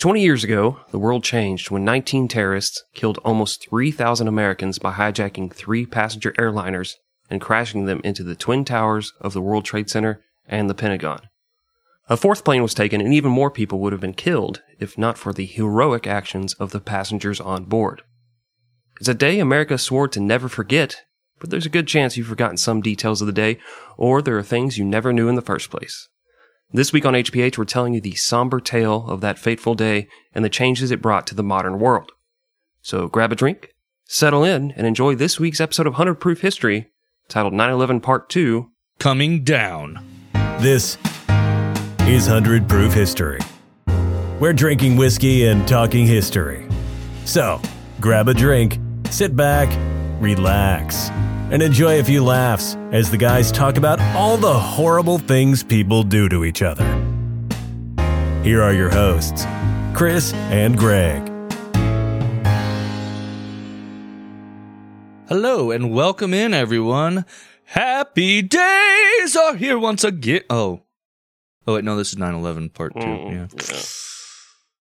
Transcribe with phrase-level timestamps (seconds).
[0.00, 5.52] 20 years ago, the world changed when 19 terrorists killed almost 3,000 Americans by hijacking
[5.52, 6.94] three passenger airliners
[7.28, 11.20] and crashing them into the Twin Towers of the World Trade Center and the Pentagon.
[12.08, 15.18] A fourth plane was taken, and even more people would have been killed if not
[15.18, 18.00] for the heroic actions of the passengers on board.
[19.00, 21.02] It's a day America swore to never forget,
[21.40, 23.58] but there's a good chance you've forgotten some details of the day,
[23.98, 26.08] or there are things you never knew in the first place.
[26.72, 30.44] This week on HPH, we're telling you the somber tale of that fateful day and
[30.44, 32.12] the changes it brought to the modern world.
[32.80, 33.74] So grab a drink,
[34.04, 36.92] settle in, and enjoy this week's episode of 100 Proof History,
[37.28, 38.70] titled 9 11 Part 2
[39.00, 39.98] Coming down.
[40.60, 40.96] This
[42.02, 43.40] is 100 Proof History.
[44.38, 46.68] We're drinking whiskey and talking history.
[47.24, 47.60] So,
[48.00, 48.78] grab a drink,
[49.10, 49.76] sit back,
[50.22, 51.10] relax,
[51.50, 56.02] and enjoy a few laughs as the guys talk about all the horrible things people
[56.02, 56.84] do to each other.
[58.42, 59.44] Here are your hosts,
[59.94, 61.26] Chris and Greg.
[65.28, 67.24] Hello and welcome in, everyone.
[67.64, 70.42] Happy days are here once again.
[70.50, 70.82] Oh.
[71.66, 73.00] Oh, wait, no, this is 9 11 part 2.
[73.00, 73.80] Mm, yeah.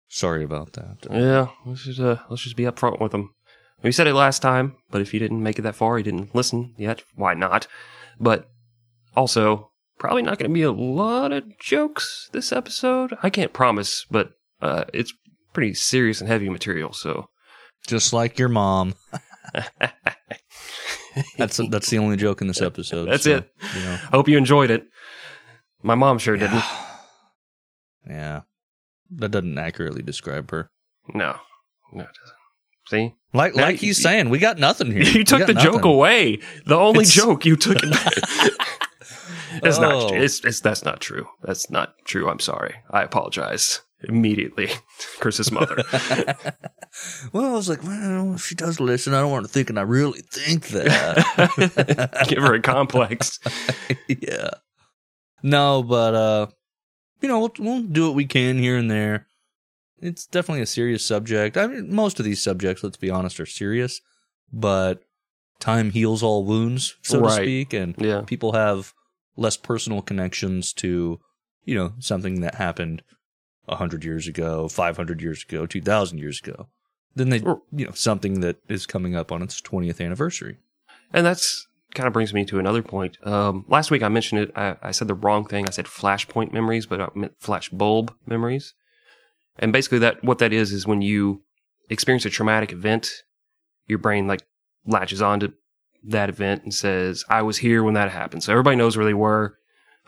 [0.08, 1.06] Sorry about that.
[1.10, 3.34] Yeah, let's just, uh, let's just be upfront with them.
[3.82, 6.34] We said it last time, but if you didn't make it that far, you didn't
[6.34, 7.66] listen yet, why not?
[8.20, 8.48] But
[9.16, 13.16] also, probably not going to be a lot of jokes this episode.
[13.22, 15.12] I can't promise, but uh, it's
[15.52, 17.26] pretty serious and heavy material, so.
[17.86, 18.94] Just like your mom.
[21.36, 23.06] That's that's the only joke in this episode.
[23.06, 23.50] That's so, it.
[23.76, 24.84] You know, Hope you enjoyed it.
[25.82, 26.64] My mom sure didn't.
[28.08, 28.42] yeah,
[29.10, 30.70] that doesn't accurately describe her.
[31.12, 31.36] No,
[31.92, 32.31] no, it doesn't.
[32.92, 35.02] See, Like Now like you- he's saying, we got nothing here.
[35.18, 36.40] you took got the joke away.
[36.66, 37.78] The only It's- joke you took.
[39.54, 39.92] It it's not.
[39.94, 40.14] Oh.
[40.14, 41.26] It's, it's that's not true.
[41.42, 42.28] That's not true.
[42.28, 42.74] I'm sorry.
[42.90, 44.68] I apologize immediately.
[45.20, 45.76] Chris's mother.
[47.32, 49.82] Well, I was like, well, if she does listen, I don't want her thinking I
[49.82, 52.24] really think that.
[52.28, 53.38] Give her a complex.
[54.08, 54.50] yeah.
[55.42, 56.46] No, but uh,
[57.20, 59.26] you know, we'll, we'll do what we can here and there.
[60.02, 61.56] It's definitely a serious subject.
[61.56, 64.00] I mean, most of these subjects, let's be honest, are serious,
[64.52, 65.04] but
[65.60, 67.36] time heals all wounds, so Right.
[67.36, 68.22] to speak, and Yeah.
[68.22, 68.92] people have
[69.36, 71.20] less personal connections to,
[71.64, 73.02] you know, something that happened
[73.68, 76.66] a hundred years ago, five hundred years ago, two thousand years ago.
[77.14, 80.56] Then they, you know, something that is coming up on its twentieth anniversary.
[81.12, 83.18] And that's kind of brings me to another point.
[83.22, 84.52] Um, last week I mentioned it.
[84.56, 85.68] I, I said the wrong thing.
[85.68, 88.74] I said flashpoint memories, but I meant flash bulb memories.
[89.58, 91.42] And basically, that what that is is when you
[91.90, 93.10] experience a traumatic event,
[93.86, 94.42] your brain like
[94.86, 95.52] latches onto
[96.04, 99.14] that event and says, "I was here when that happened." So everybody knows where they
[99.14, 99.58] were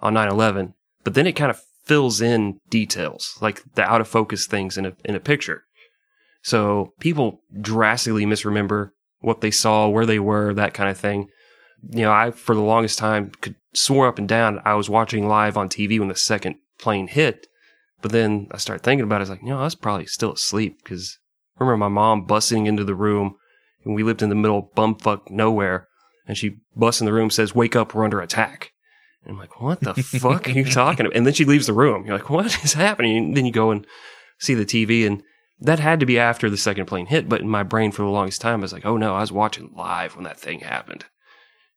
[0.00, 0.74] on 9/11,
[1.04, 4.86] but then it kind of fills in details, like the out of focus things in
[4.86, 5.64] a in a picture.
[6.42, 11.28] So people drastically misremember what they saw, where they were, that kind of thing.
[11.90, 15.28] You know, I for the longest time could swore up and down I was watching
[15.28, 17.46] live on TV when the second plane hit,
[18.04, 19.16] but then I started thinking about it.
[19.16, 21.18] I was like, you know, I was probably still asleep because
[21.58, 23.36] I remember my mom busting into the room,
[23.82, 25.88] and we lived in the middle of bumfuck nowhere,
[26.28, 28.72] and she busts in the room, says, "Wake up, we're under attack."
[29.22, 31.16] And I'm like, what the fuck are you talking about?
[31.16, 32.04] And then she leaves the room.
[32.04, 33.16] You're like, what is happening?
[33.16, 33.86] And then you go and
[34.38, 35.22] see the TV, and
[35.60, 37.26] that had to be after the second plane hit.
[37.26, 39.32] But in my brain, for the longest time, I was like, oh no, I was
[39.32, 41.06] watching live when that thing happened.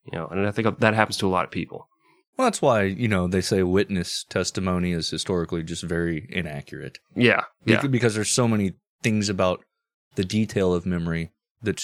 [0.03, 1.87] You know, and I think that happens to a lot of people.
[2.37, 6.99] Well, that's why you know they say witness testimony is historically just very inaccurate.
[7.15, 9.63] Yeah, yeah, because there's so many things about
[10.15, 11.31] the detail of memory
[11.61, 11.83] that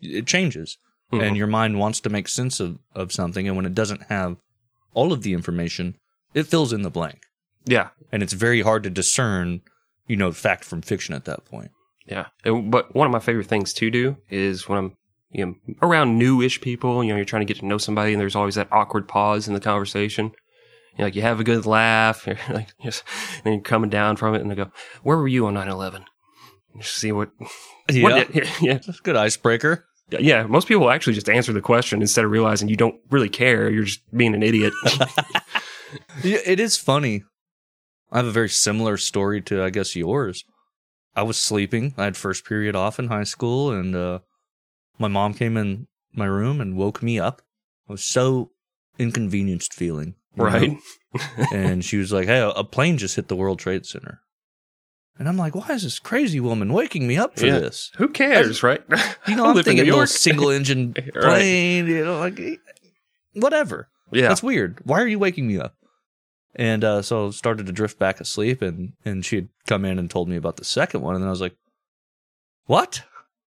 [0.00, 0.78] it changes,
[1.12, 1.22] Mhm.
[1.22, 4.36] and your mind wants to make sense of of something, and when it doesn't have
[4.94, 5.96] all of the information,
[6.34, 7.20] it fills in the blank,
[7.66, 9.60] yeah, and it's very hard to discern,
[10.06, 11.70] you know, fact from fiction at that point.
[12.06, 12.28] yeah.
[12.42, 14.96] And- but one of my favorite things to do is when I'm
[15.30, 17.02] you know around newish people.
[17.04, 19.48] You know, you're trying to get to know somebody, and there's always that awkward pause
[19.48, 20.26] in the conversation.
[20.92, 23.04] You know, like you have a good laugh, you're like just,
[23.44, 24.70] and you're coming down from it, and they go,
[25.02, 26.04] "Where were you on 9/11?"
[26.80, 27.30] Just see what,
[27.90, 29.86] Yeah, what yeah, that's a good icebreaker.
[30.10, 30.44] yeah.
[30.44, 33.70] Most people actually just answer the question instead of realizing you don't really care.
[33.70, 34.72] You're just being an idiot.
[36.22, 37.24] It is funny.
[38.12, 40.44] I have a very similar story to, I guess, yours.
[41.16, 41.94] I was sleeping.
[41.96, 44.18] I had first period off in high school, and uh,
[44.98, 47.42] my mom came in my room and woke me up.
[47.88, 48.50] I was so
[48.98, 50.14] inconvenienced feeling.
[50.36, 50.76] right?
[51.52, 54.20] and she was like, "Hey, a- a plane just hit the World Trade Center."
[55.18, 57.58] And I'm like, "Why is this crazy woman waking me up for Yeah.
[57.58, 58.82] this?" Who cares, right?
[59.26, 60.08] You know, I I'm thinking York.
[60.08, 61.14] single engine Right.
[61.14, 61.86] plane.
[61.86, 62.38] You know, like
[63.32, 63.88] whatever.
[64.12, 64.80] Yeah, That's weird.
[64.84, 65.74] Why are you waking me up?
[66.54, 69.98] And uh, so I started to drift back asleep, and and she had come in
[69.98, 71.56] and told me about the second one, and then I was like,
[72.66, 73.02] "What?"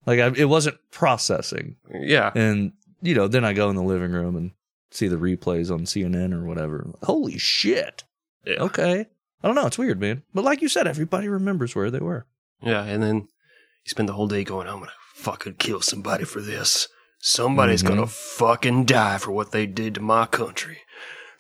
[0.07, 2.33] Like I, it wasn't processing, Yeah.
[2.35, 4.53] and you know, then I go in the living room and
[4.91, 6.91] see the replays on CNN or whatever.
[7.03, 8.05] Holy shit!
[8.47, 8.57] Yeah.
[8.61, 9.07] Okay,
[9.43, 10.23] I don't know, it's weird, man.
[10.35, 12.27] But like you said, everybody remembers where they were.
[12.63, 12.83] Yeah.
[12.85, 14.93] And then you spend the whole day going, I'm going to
[15.23, 16.89] fucking kill somebody for this.
[17.19, 17.87] Somebody's Mhm.
[17.89, 20.79] going to fucking die for what they did to my country.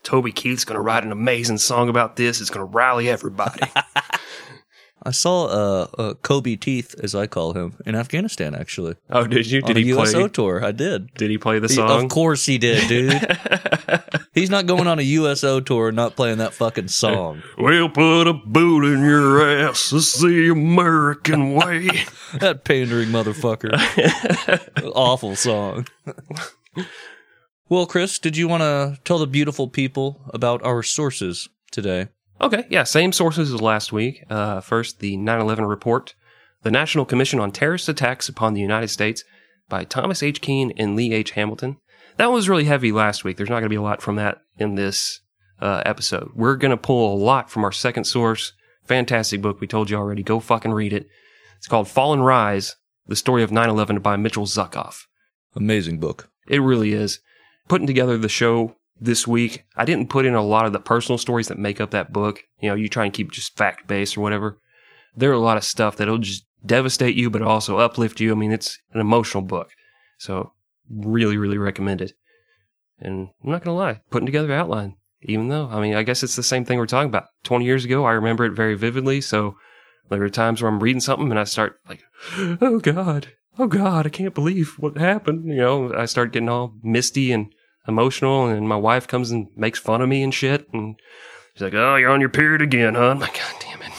[0.02, 2.40] Toby Keith's going to write an amazing song about this.
[2.40, 3.60] It's going to rally everybody.
[5.02, 8.55] I saw uh, uh Kobe Teeth, as I call him, in Afghanistan.
[8.55, 9.61] Actually, oh, did you?
[9.62, 10.29] on Did a he USO play?
[10.29, 10.64] tour.
[10.64, 11.14] I did.
[11.14, 12.05] Did he play the He- song?
[12.05, 13.12] Of course he did, dude.
[14.35, 17.43] He's not going on a USO tour and not playing that fucking song.
[17.58, 19.93] We'll put a boot in your ass.
[19.93, 21.88] It's the American way.
[22.38, 23.73] that pandering motherfucker.
[24.94, 25.87] Awful song.
[27.69, 32.08] well, Chris, did you want to tell the beautiful people about our sources today?
[32.40, 34.25] Okay, yeah, same sources as last week.
[34.31, 36.14] Uh, first, the 9 11 report,
[36.62, 39.25] the National Commission on Terrorist Attacks upon the United States
[39.69, 40.40] by Thomas H.
[40.40, 41.32] Kean and Lee H.
[41.32, 41.76] Hamilton.
[42.16, 43.37] That was really heavy last week.
[43.37, 45.20] There's not going to be a lot from that in this
[45.60, 46.31] uh, episode.
[46.34, 48.52] We're going to pull a lot from our second source.
[48.84, 49.60] Fantastic book.
[49.60, 50.22] We told you already.
[50.22, 51.08] Go fucking read it.
[51.58, 52.76] It's called Fall and Rise
[53.06, 55.04] The Story of 9 11 by Mitchell Zuckoff.
[55.54, 56.31] Amazing book.
[56.48, 57.20] It really is.
[57.69, 61.19] Putting together the show this week, I didn't put in a lot of the personal
[61.19, 62.44] stories that make up that book.
[62.61, 64.58] You know, you try and keep just fact based or whatever.
[65.17, 68.31] There are a lot of stuff that'll just devastate you, but also uplift you.
[68.31, 69.70] I mean, it's an emotional book.
[70.19, 70.52] So,
[70.91, 72.12] really, really recommend it.
[72.99, 76.23] And I'm not going to lie, putting together outline, even though, I mean, I guess
[76.23, 77.29] it's the same thing we're talking about.
[77.44, 79.23] 20 years ago, I remember it very vividly.
[79.23, 79.56] So,
[80.11, 82.02] there are times where I'm reading something and I start like,
[82.61, 85.47] oh God, oh God, I can't believe what happened.
[85.47, 87.52] You know, I start getting all misty and
[87.88, 90.68] emotional, and my wife comes and makes fun of me and shit.
[90.72, 90.96] And
[91.54, 93.10] she's like, oh, you're on your period again, huh?
[93.10, 93.92] I'm like, God damn it.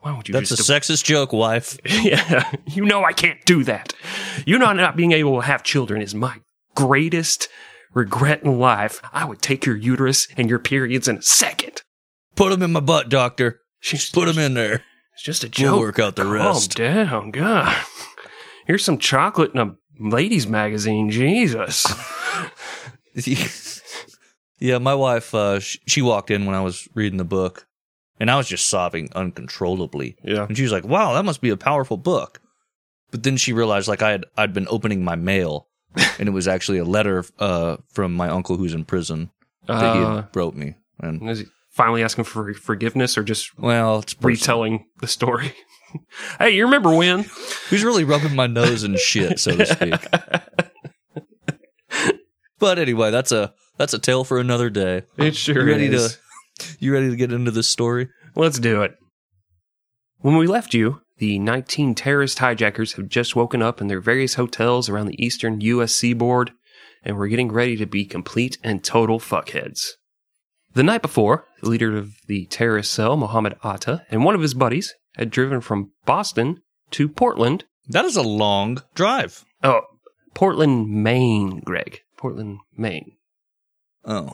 [0.00, 0.70] Why don't you That's a just.
[0.70, 1.78] sexist joke, wife.
[1.84, 3.94] yeah, you know I can't do that.
[4.46, 6.40] You know, not being able to have children is my
[6.74, 7.48] greatest
[7.94, 9.00] regret in life.
[9.12, 11.82] I would take your uterus and your periods in a second.
[12.36, 13.60] Put them in my butt, doctor.
[13.80, 14.82] She's Put them in there.
[15.14, 15.72] It's just a joke.
[15.72, 16.74] We'll work out the Calm rest.
[16.76, 17.74] down, God.
[18.66, 21.10] Here's some chocolate in a ladies' magazine.
[21.10, 21.86] Jesus.
[24.58, 27.66] yeah, my wife, uh, sh- she walked in when I was reading the book,
[28.20, 30.16] and I was just sobbing uncontrollably.
[30.24, 30.46] Yeah.
[30.46, 32.40] And she was like, "Wow, that must be a powerful book."
[33.10, 35.68] But then she realized, like, I had I'd been opening my mail,
[36.18, 39.30] and it was actually a letter uh, from my uncle who's in prison
[39.66, 40.74] that he Uh, had wrote me.
[41.00, 45.52] And is he finally asking for forgiveness or just well, it's retelling the story?
[46.38, 47.24] hey, you remember when?
[47.70, 49.94] He's really rubbing my nose and shit, so to speak.
[52.58, 55.02] But anyway, that's a that's a tale for another day.
[55.16, 56.18] It sure You ready is.
[56.58, 58.08] to you ready to get into this story?
[58.36, 58.94] Let's do it.
[60.20, 64.34] When we left you, the 19 terrorist hijackers have just woken up in their various
[64.34, 65.94] hotels around the eastern U.S.
[65.94, 66.52] seaboard
[67.04, 69.90] and were getting ready to be complete and total fuckheads.
[70.72, 74.54] The night before, the leader of the terrorist cell, Mohammed Atta, and one of his
[74.54, 76.62] buddies had driven from Boston
[76.92, 77.64] to Portland.
[77.88, 79.44] That is a long drive.
[79.62, 79.82] Oh,
[80.34, 82.00] Portland, Maine, Greg.
[82.24, 83.12] Portland, Maine.
[84.06, 84.32] Oh.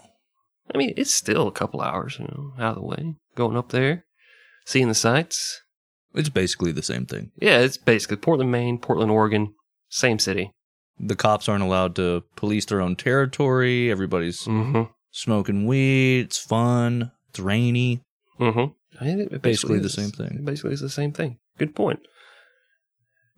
[0.73, 3.17] I mean, it's still a couple hours, you know, out of the way.
[3.35, 4.05] Going up there,
[4.65, 5.61] seeing the sights.
[6.15, 7.33] It's basically the same thing.
[7.41, 9.55] Yeah, it's basically Portland, Maine, Portland, Oregon,
[9.89, 10.53] same city.
[11.01, 13.91] The cops aren't allowed to police their own territory.
[13.91, 14.83] Everybody's Mm-hmm.
[15.11, 16.27] smoking weed.
[16.27, 17.11] It's fun.
[17.31, 18.03] It's rainy.
[18.39, 18.73] Mm-hmm.
[19.01, 19.95] I mean, it Basically the is.
[19.95, 20.43] same thing.
[20.45, 21.39] Basically, it's the same thing.
[21.59, 21.99] Good point.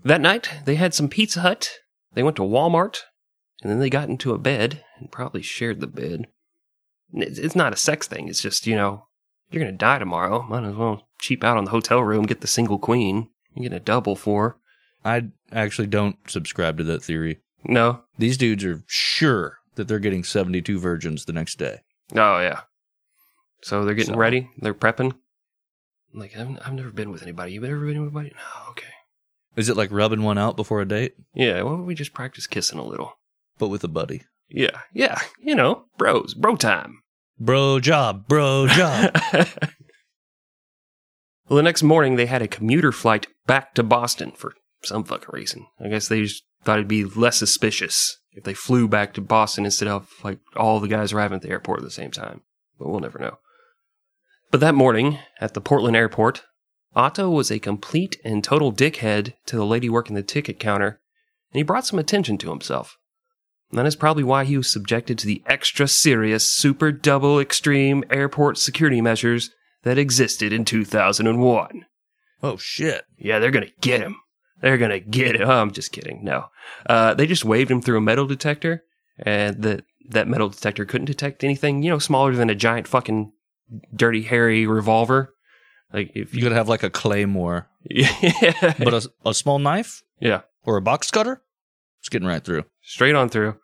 [0.05, 1.71] That night, they had some Pizza Hut.
[2.13, 2.99] They went to Walmart,
[3.63, 6.27] and then they got into a bed and probably shared the bed.
[7.15, 8.29] It's not a sex thing.
[8.29, 9.07] It's just you know,
[9.51, 10.43] you're gonna die tomorrow.
[10.43, 13.29] Might as well cheap out on the hotel room, get the single queen.
[13.55, 14.57] You get a double for.
[15.05, 17.41] I actually don't subscribe to that theory.
[17.65, 18.03] No.
[18.19, 21.81] These dudes are sure that they're getting 72 virgins the next day.
[22.15, 22.61] Oh yeah.
[23.63, 24.51] So they're getting So- ready.
[24.59, 25.13] They're prepping.
[26.15, 27.53] I'm like I've, I've never been with anybody.
[27.53, 28.35] You've ever been with anybody?
[28.35, 28.71] No.
[28.71, 28.87] Okay.
[29.57, 31.63] Is it like rubbing one out before a date, Yeah.
[31.63, 33.19] Why don't we just practice kissing a little?
[33.59, 34.23] But with a buddy?
[34.49, 34.81] Yeah.
[34.93, 35.21] Yeah.
[35.41, 37.03] You know, bros, bro time.
[37.39, 39.17] Bro job, bro job.
[39.33, 39.47] well,
[41.49, 44.55] the next morning they had a commuter flight back to Boston for
[44.85, 45.67] some fucking reason.
[45.81, 49.65] I guess they just thought it'd be less suspicious if they flew back to Boston
[49.65, 52.43] instead of like all the guys arriving at the airport at the same time.
[52.79, 53.39] But we'll never know.
[54.51, 56.43] But that morning at the Portland airport,
[56.95, 61.01] Atta was a complete and total dickhead to the lady working the ticket counter,
[61.53, 62.99] and he brought some attention to himself.
[63.73, 68.05] And that is probably why he was subjected to the extra serious, super double extreme
[68.11, 69.51] airport security measures
[69.83, 71.87] that existed in 2001.
[72.43, 73.05] Oh shit.
[73.19, 74.17] Yeah, they're gonna get him.
[74.61, 75.49] They're gonna get him.
[75.49, 76.23] Oh, I'm just kidding.
[76.23, 76.47] No,
[76.87, 78.85] uh, they just waved him through a metal detector,
[79.19, 83.33] and that that metal detector couldn't detect anything, you know, smaller than a giant fucking
[83.95, 85.35] dirty hairy revolver.
[85.93, 90.03] Like if You you, gotta have like a claymore, yeah, but a, a small knife
[90.21, 91.43] yeah, or a box cutter.
[92.01, 92.65] It's getting right through.
[92.83, 93.57] straight on through.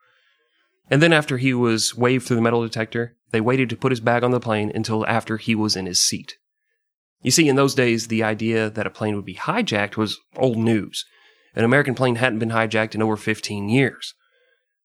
[0.91, 4.01] And then after he was waved through the metal detector, they waited to put his
[4.01, 6.37] bag on the plane until after he was in his seat.
[7.23, 10.57] You see, in those days, the idea that a plane would be hijacked was old
[10.57, 11.05] news.
[11.55, 14.15] An American plane hadn't been hijacked in over 15 years.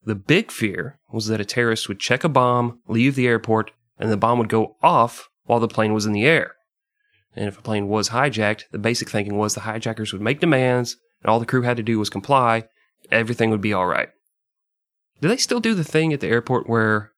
[0.04, 4.12] The big fear was that a terrorist would check a bomb, leave the airport, and
[4.12, 6.56] the bomb would go off while the plane was in the air.
[7.36, 10.98] And if a plane was hijacked, the basic thinking was the hijackers would make demands,
[11.22, 12.66] and all the crew had to do was comply,
[13.12, 14.10] everything would be all right.
[15.24, 17.14] Do they still do the thing at the airport where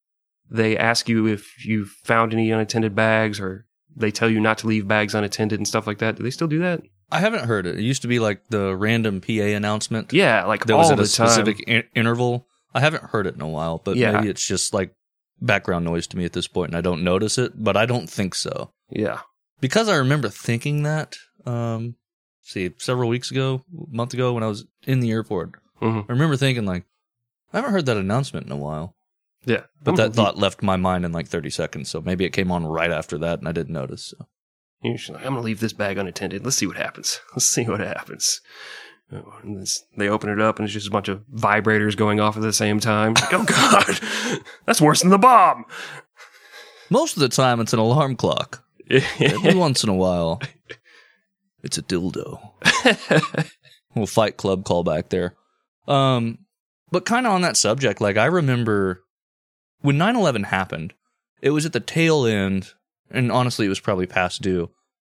[0.47, 4.67] they ask you if you found any unattended bags or they tell you not to
[4.67, 6.15] leave bags unattended and stuff like that?
[6.15, 6.83] Do they still do that?
[7.11, 7.79] I haven't heard it.
[7.79, 10.13] It used to be like the random PA announcement.
[10.13, 12.47] Yeah, like that was at a specific in- interval.
[12.75, 14.11] I haven't heard it in a while, but Yeah.
[14.11, 14.93] maybe it's just like
[15.41, 17.53] background noise to me at this point, and I don't notice it.
[17.63, 19.21] But I don't think so Yeah.
[19.61, 21.15] because I remember thinking that.
[21.43, 21.95] Um,
[22.43, 26.11] see, several weeks ago, a month ago, when I was in the airport, hmm I
[26.13, 26.83] remember thinking like,
[27.55, 28.97] I haven't heard that announcement in a while.
[29.45, 29.63] Yeah.
[29.81, 32.65] But that thought left my mind in like 30 seconds, so maybe it came on
[32.65, 34.07] right after that, and I didn't notice.
[34.07, 34.27] So.
[34.83, 36.43] Like, I'm going to leave this bag unattended.
[36.43, 37.21] Let's see what happens.
[37.33, 38.41] Let's see what happens.
[39.09, 42.35] And this- they open it up and it's just a bunch of vibrators going off
[42.35, 43.13] at the same time.
[43.13, 44.41] Like, oh, God.
[44.65, 45.63] That's worse than the bomb.
[46.89, 48.63] Most of the time, it's an alarm clock.
[49.19, 50.41] Every once in a while,
[51.63, 52.51] it's a dildo.
[53.95, 55.35] little Fight Club callback there.
[55.87, 56.39] Um,
[56.91, 59.03] but kind of on that subject, like I remember
[59.81, 60.93] when 9/11 happened,
[61.41, 62.71] it was at the tail end,
[63.11, 64.69] and honestly, it was probably past due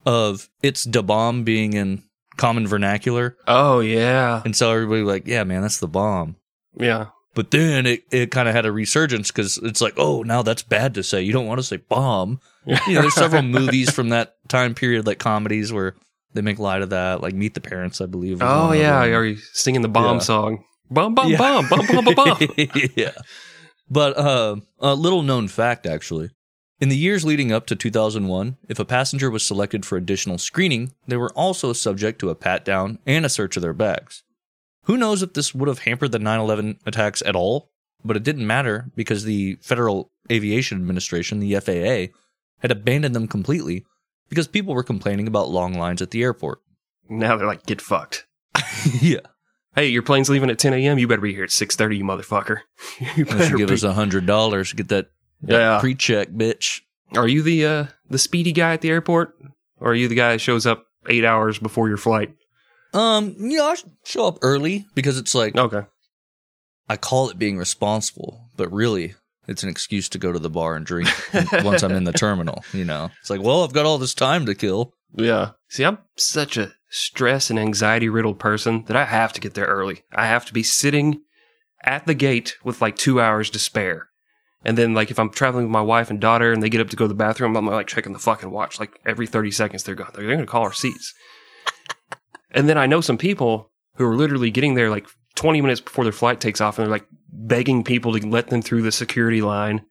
[0.04, 2.02] of it's da bomb being in
[2.36, 4.42] common vernacular, oh, yeah.
[4.44, 6.36] and so everybody was like, yeah, man, that's the bomb.
[6.76, 7.06] Yeah.
[7.34, 10.62] But then it, it kind of had a resurgence because it's like, oh, now that's
[10.62, 11.20] bad to say.
[11.20, 12.40] You don't want to say bomb.
[12.64, 15.94] You know, there's several movies from that time period, like comedies, where
[16.32, 18.38] they make light of that, like Meet the Parents, I believe.
[18.40, 20.22] Oh yeah, are you singing the bomb Yeah.
[20.22, 20.64] song?
[20.90, 21.38] Bomb, bomb, Yeah.
[21.38, 22.38] bomb, bomb, bomb, bomb, bomb.
[22.96, 23.12] yeah.
[23.88, 26.30] But uh, a little known fact, actually.
[26.80, 30.92] In the years leading up to 2001, if a passenger was selected for additional screening,
[31.08, 34.22] they were also subject to a pat down and a search of their bags.
[34.84, 37.70] Who knows if this would have hampered the 9 11 attacks at all,
[38.04, 42.12] but it didn't matter because the Federal Aviation Administration, the FAA,
[42.60, 43.84] had abandoned them completely
[44.28, 46.60] because people were complaining about long lines at the airport.
[47.08, 48.26] Now they're like, get fucked.
[49.00, 49.20] yeah.
[49.76, 50.98] Hey, your plane's leaving at 10 a.m.
[50.98, 52.60] You better be here at 6:30, you motherfucker.
[53.16, 55.10] you better you give be- us a $100 get that,
[55.42, 55.78] that Yeah.
[55.80, 56.80] pre check, bitch.
[57.14, 59.34] Are you the uh, the speedy guy at the airport,
[59.78, 62.34] or are you the guy that shows up eight hours before your flight?
[62.94, 65.82] Um, yeah, I show up early because it's like Okay.
[66.88, 69.14] I call it being responsible, but really
[69.46, 71.08] it's an excuse to go to the bar and drink
[71.62, 72.64] once I'm in the terminal.
[72.72, 74.94] You know, it's like, well, I've got all this time to kill.
[75.14, 75.50] Yeah.
[75.68, 79.66] See, I'm such a stress and anxiety riddled person that I have to get there
[79.66, 80.02] early.
[80.14, 81.20] I have to be sitting
[81.84, 84.08] at the gate with like two hours to spare.
[84.64, 86.88] And then, like, if I'm traveling with my wife and daughter and they get up
[86.90, 88.80] to go to the bathroom, I'm like checking the fucking watch.
[88.80, 90.10] Like, every 30 seconds, they're gone.
[90.12, 91.14] They're to call our seats.
[92.50, 96.04] and then I know some people who are literally getting there like 20 minutes before
[96.04, 99.42] their flight takes off and they're like begging people to let them through the security
[99.42, 99.84] line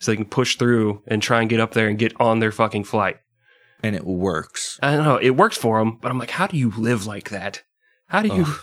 [0.00, 2.52] so they can push through and try and get up there and get on their
[2.52, 3.18] fucking flight.
[3.82, 4.78] And it works.
[4.82, 5.16] I don't know.
[5.18, 7.62] It works for them, but I'm like, how do you live like that?
[8.08, 8.60] How do you, Ugh.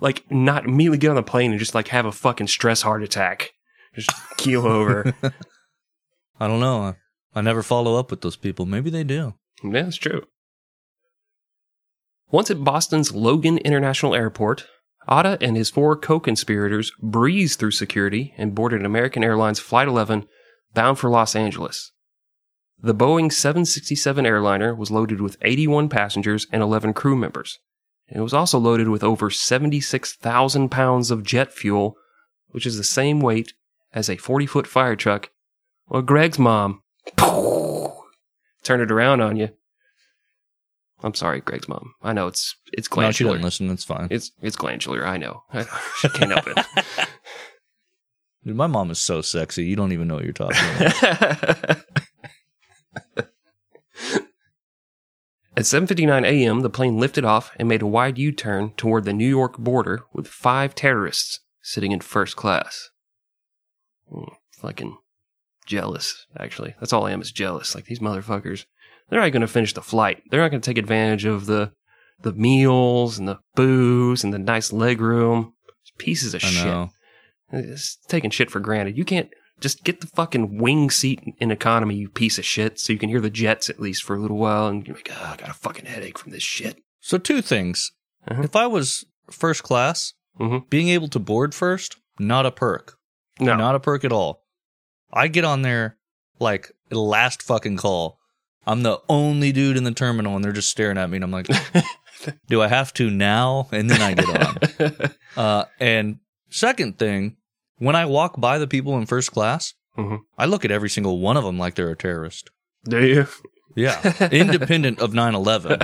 [0.00, 3.02] like, not immediately get on the plane and just like have a fucking stress heart
[3.02, 3.50] attack,
[3.94, 5.14] just keel over?
[6.40, 6.82] I don't know.
[6.82, 6.94] I,
[7.34, 8.66] I never follow up with those people.
[8.66, 9.34] Maybe they do.
[9.62, 10.24] yeah, that's true.
[12.30, 14.66] Once at Boston's Logan International Airport,
[15.08, 20.26] Atta and his four co-conspirators breezed through security and boarded American Airlines Flight 11
[20.74, 21.92] bound for Los Angeles.
[22.82, 27.58] The Boeing 767 airliner was loaded with 81 passengers and 11 crew members.
[28.08, 31.96] It was also loaded with over 76,000 pounds of jet fuel,
[32.50, 33.52] which is the same weight
[33.92, 35.30] as a 40 foot fire truck.
[35.88, 36.82] Well, Greg's mom
[37.18, 39.50] turn it around on you.
[41.02, 41.94] I'm sorry, Greg's mom.
[42.02, 43.08] I know it's it's glandular.
[43.08, 43.70] No, she doesn't listen.
[43.70, 44.08] It's fine.
[44.10, 45.06] it's it's glandular.
[45.06, 45.42] I know.
[45.98, 46.66] she can't help it.
[48.44, 49.64] Dude, my mom is so sexy.
[49.64, 51.84] You don't even know what you're talking about.
[55.60, 59.28] At 7:59 a.m., the plane lifted off and made a wide U-turn toward the New
[59.28, 62.88] York border with five terrorists sitting in first class.
[64.10, 64.96] Mm, fucking
[65.66, 66.76] jealous, actually.
[66.80, 67.74] That's all I am is jealous.
[67.74, 68.64] Like these motherfuckers,
[69.10, 70.22] they're not going to finish the flight.
[70.30, 71.72] They're not going to take advantage of the
[72.22, 75.52] the meals and the booze and the nice leg room.
[75.98, 76.64] Pieces of I shit.
[76.64, 76.90] know.
[77.52, 78.96] It's taking shit for granted.
[78.96, 79.28] You can't
[79.60, 83.08] just get the fucking wing seat in economy, you piece of shit, so you can
[83.08, 85.50] hear the jets at least for a little while and you're like, oh, I got
[85.50, 86.78] a fucking headache from this shit.
[87.00, 87.92] So two things.
[88.28, 88.42] Uh-huh.
[88.42, 90.68] If I was first class, Mhm.
[90.70, 92.96] being able to board first, not a perk.
[93.38, 93.56] No.
[93.56, 94.44] Not a perk at all.
[95.12, 95.98] I get on there
[96.38, 98.18] like last fucking call.
[98.66, 101.30] I'm the only dude in the terminal and they're just staring at me and I'm
[101.30, 101.48] like,
[102.48, 103.68] do I have to now?
[103.72, 104.28] And then I get
[105.00, 105.10] on.
[105.36, 106.18] Uh, and
[106.50, 107.36] second thing,
[107.80, 110.20] when I walk by the people in first class, Mhm.
[110.38, 112.48] I look at every single one of them like they're a terrorist.
[112.84, 113.26] Do you?
[113.74, 114.28] Yeah.
[114.30, 115.78] Independent of 9 11.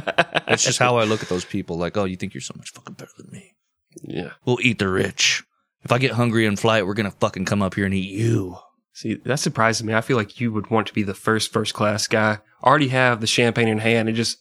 [0.46, 1.76] That's just how I look at those people.
[1.76, 3.54] Like, oh, you think you're so much fucking better than me.
[4.02, 4.30] Yeah.
[4.44, 5.42] We'll eat the rich.
[5.82, 8.10] If I get hungry in flight, we're going to fucking come up here and eat
[8.10, 8.56] you.
[8.92, 9.92] See, that surprises me.
[9.94, 12.38] I feel like you would want to be the first first class guy.
[12.62, 14.38] Already have the champagne in hand and just,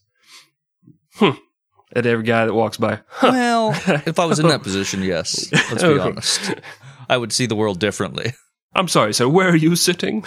[1.15, 1.31] hmm,
[1.95, 3.01] at every guy that walks by.
[3.07, 3.29] Huh.
[3.31, 3.71] Well,
[4.05, 5.51] if I was in that position, yes.
[5.51, 6.01] Let's be Okay.
[6.09, 6.53] honest.
[7.09, 8.33] I would see the world differently.
[8.75, 9.27] I'm sorry, sir.
[9.27, 10.23] Where are you sitting?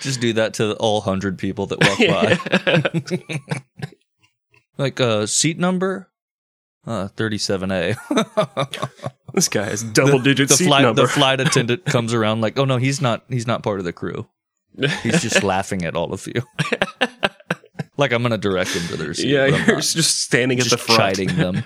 [0.00, 1.98] Just do that to all hundred people that walk
[3.78, 3.90] by.
[4.78, 6.08] Like uh seat number
[6.86, 7.96] uh 37A.
[9.34, 11.02] this guy has double digit the seat flight number.
[11.02, 13.92] the flight attendant comes around like, "Oh no, he's not he's not part of the
[13.92, 14.26] crew.
[15.02, 16.42] He's just laughing at all of you."
[17.98, 19.28] like I'm going to direct him to their seat.
[19.28, 20.98] yeah, you're just standing just at the front.
[21.16, 21.62] chiding them.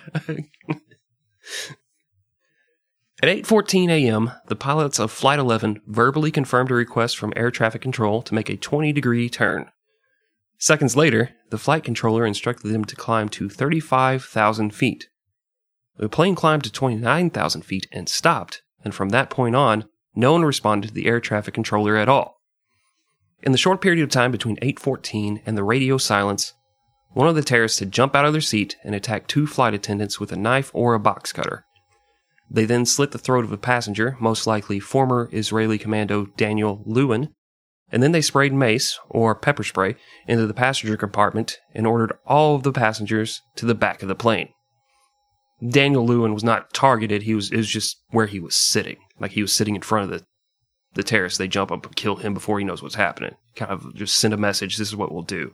[3.22, 7.80] At 8:14 a.m., the pilots of Flight 11 verbally confirmed a request from air traffic
[7.80, 9.70] control to make a 20-degree turn.
[10.58, 15.08] Seconds later, the flight controller instructed them to climb to 35,000 feet.
[15.96, 19.84] The plane climbed to 29,000 feet and stopped, and from that point on,
[20.14, 22.40] no one responded to the air traffic controller at all.
[23.42, 26.53] In the short period of time between 8:14 and the radio silence,
[27.14, 30.20] one of the terrorists had jumped out of their seat and attacked two flight attendants
[30.20, 31.64] with a knife or a box cutter.
[32.50, 37.30] They then slit the throat of a passenger, most likely former Israeli commando Daniel Lewin,
[37.90, 39.94] and then they sprayed mace, or pepper spray,
[40.26, 44.14] into the passenger compartment and ordered all of the passengers to the back of the
[44.14, 44.48] plane.
[45.66, 48.96] Daniel Lewin was not targeted, he was, it was just where he was sitting.
[49.20, 50.26] Like he was sitting in front of the,
[50.94, 51.38] the terrorists.
[51.38, 53.36] They jump up and kill him before he knows what's happening.
[53.54, 55.52] Kind of just send a message, this is what we'll do.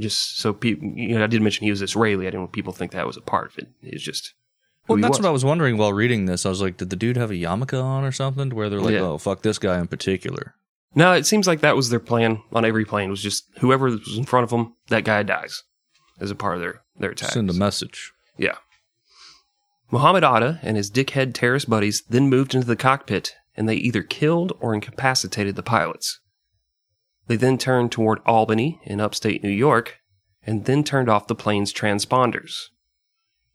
[0.00, 2.26] Just so people, you know, I did mention he was Israeli.
[2.26, 3.68] I didn't want people to think that was a part of it.
[3.82, 4.34] It's just.
[4.86, 5.20] Well, that's was.
[5.20, 6.46] what I was wondering while reading this.
[6.46, 8.50] I was like, did the dude have a yarmulke on or something?
[8.50, 9.00] Where they're like, Yeah.
[9.00, 10.54] oh, fuck this guy in particular.
[10.94, 13.10] No, it seems like that was their plan on every plane.
[13.10, 15.62] Was just whoever was in front of them, that guy dies
[16.20, 17.30] as a part of their their attack.
[17.30, 18.12] Send a message.
[18.36, 18.56] Yeah.
[19.90, 24.02] Muhammad Atta and his dickhead terrorist buddies then moved into the cockpit and they either
[24.02, 26.20] killed or incapacitated the pilots.
[27.28, 29.98] They then turned toward Albany in upstate New York
[30.46, 32.68] and then turned off the plane's transponders.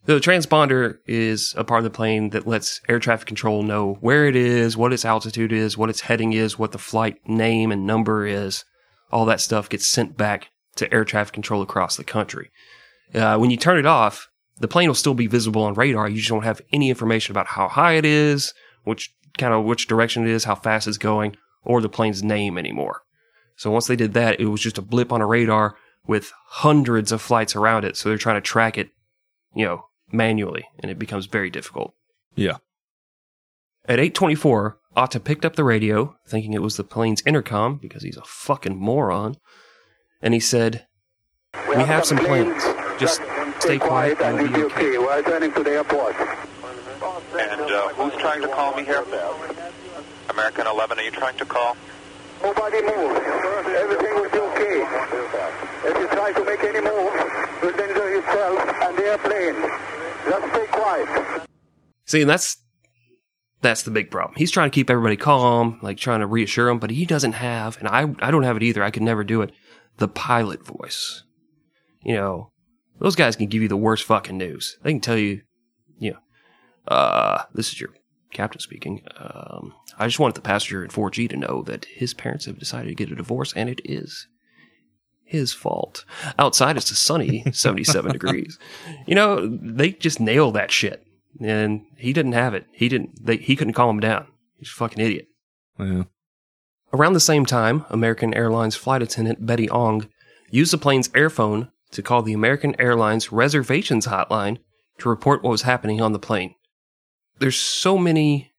[0.05, 4.27] The transponder is a part of the plane that lets air traffic control know where
[4.27, 7.87] it is, what its altitude is, what its heading is, what the flight name and
[7.87, 8.65] number is.
[9.11, 12.51] All that stuff gets sent back to air traffic control across the country.
[13.15, 16.09] Uh, when you turn it off, the plane will still be visible on radar.
[16.09, 19.87] You just don't have any information about how high it is, which kind of which
[19.87, 23.03] direction it is, how fast it's going, or the plane's name anymore.
[23.55, 27.11] So once they did that, it was just a blip on a radar with hundreds
[27.11, 27.95] of flights around it.
[27.95, 28.89] So they're trying to track it,
[29.55, 31.93] you know, manually, and it becomes very difficult.
[32.35, 32.57] Yeah.
[33.85, 38.17] At 8:24, Atta picked up the radio, thinking it was the plane's intercom because he's
[38.17, 39.37] a fucking moron,
[40.21, 40.87] and he said,
[41.67, 42.63] "We have some planes.
[42.99, 43.21] Just
[43.59, 46.15] stay quiet and we'll be okay." We're returning to the airport.
[46.15, 49.03] And uh, who's trying to call me here?
[50.29, 51.75] American 11, are you trying to call?
[52.43, 52.77] Nobody.
[52.77, 54.83] Everything will be okay.
[55.85, 57.13] If you try to make any move,
[57.61, 59.55] you'll danger yourself and the airplane.
[60.29, 61.47] Just stay quiet.
[62.05, 62.57] See, and that's
[63.61, 64.35] that's the big problem.
[64.35, 67.77] He's trying to keep everybody calm, like trying to reassure them, but he doesn't have,
[67.77, 68.83] and I I don't have it either.
[68.83, 69.51] I could never do it.
[69.97, 71.23] The pilot voice.
[72.03, 72.51] You know,
[72.99, 74.77] those guys can give you the worst fucking news.
[74.83, 75.41] They can tell you,
[75.97, 77.91] you know, uh, this is your
[78.33, 79.01] captain speaking.
[79.17, 82.89] Um, I just wanted the passenger in 4G to know that his parents have decided
[82.89, 84.27] to get a divorce, and it is
[85.23, 86.05] his fault.
[86.37, 88.59] Outside, it's a sunny 77 degrees.
[89.07, 91.05] You know, they just nail that shit
[91.41, 92.65] and he didn't have it.
[92.71, 93.25] He didn't.
[93.25, 94.27] They, he couldn't calm him down.
[94.57, 95.27] He's a fucking idiot.
[95.79, 96.03] Yeah.
[96.93, 100.09] Around the same time, American Airlines flight attendant Betty Ong
[100.51, 104.57] used the plane's airphone to call the American Airlines reservations hotline
[104.99, 106.53] to report what was happening on the plane.
[107.39, 108.51] There's so many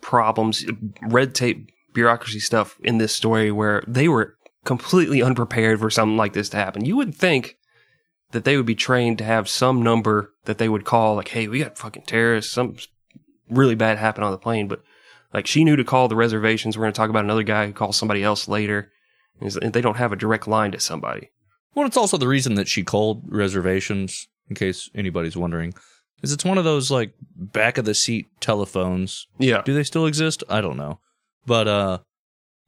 [0.00, 0.64] problems,
[1.02, 6.32] red tape, bureaucracy stuff in this story where they were completely unprepared for something like
[6.32, 6.84] this to happen.
[6.84, 7.56] You would think
[8.32, 11.46] that they would be trained to have some number that they would call, like, hey,
[11.46, 12.80] we got fucking terrorists, something
[13.48, 14.66] really bad happened on the plane.
[14.66, 14.82] But
[15.32, 16.76] like, she knew to call the reservations.
[16.76, 18.90] We're going to talk about another guy who calls somebody else later.
[19.40, 21.30] Is- They don't have a direct line to somebody.
[21.74, 25.74] Well, it's also the reason that she called reservations, in case anybody's wondering,
[26.22, 29.26] is it's one of those like back of the seat telephones.
[29.38, 29.62] Yeah.
[29.64, 30.42] Do they still exist?
[30.48, 31.00] I don't know,
[31.46, 31.98] but uh,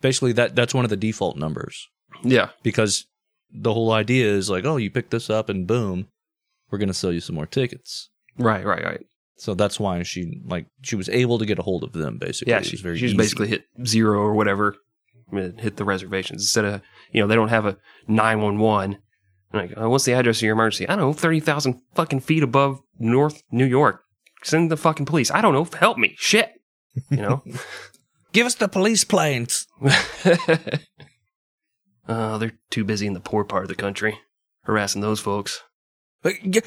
[0.01, 1.89] basically that that's one of the default numbers
[2.23, 2.51] Yeah.
[2.63, 3.07] because
[3.53, 6.09] the whole idea is like, oh, you pick this up and boom,
[6.71, 8.11] we're gonna sell you some more tickets.
[8.39, 9.07] Right, right, right.
[9.39, 12.19] So that's why she like she was able to get a hold of them.
[12.19, 13.17] Basically, Yeah, she, she's easy.
[13.17, 14.77] basically hit zero or whatever,
[15.33, 16.81] hit the reservations instead of
[17.13, 17.77] you know they don't have a
[18.09, 18.99] nine one one.
[19.53, 20.89] Like, uh, what's the address of your emergency?
[20.89, 24.03] I don't know, thirty thousand fucking feet above North New York.
[24.43, 25.31] Send the fucking police.
[25.31, 25.67] I don't know.
[25.79, 26.15] Help me.
[26.19, 26.53] Shit.
[27.11, 27.43] You know.
[28.33, 29.67] give us the police planes.
[32.09, 34.19] uh, they're too busy in the poor part of the country
[34.67, 35.63] harassing those folks.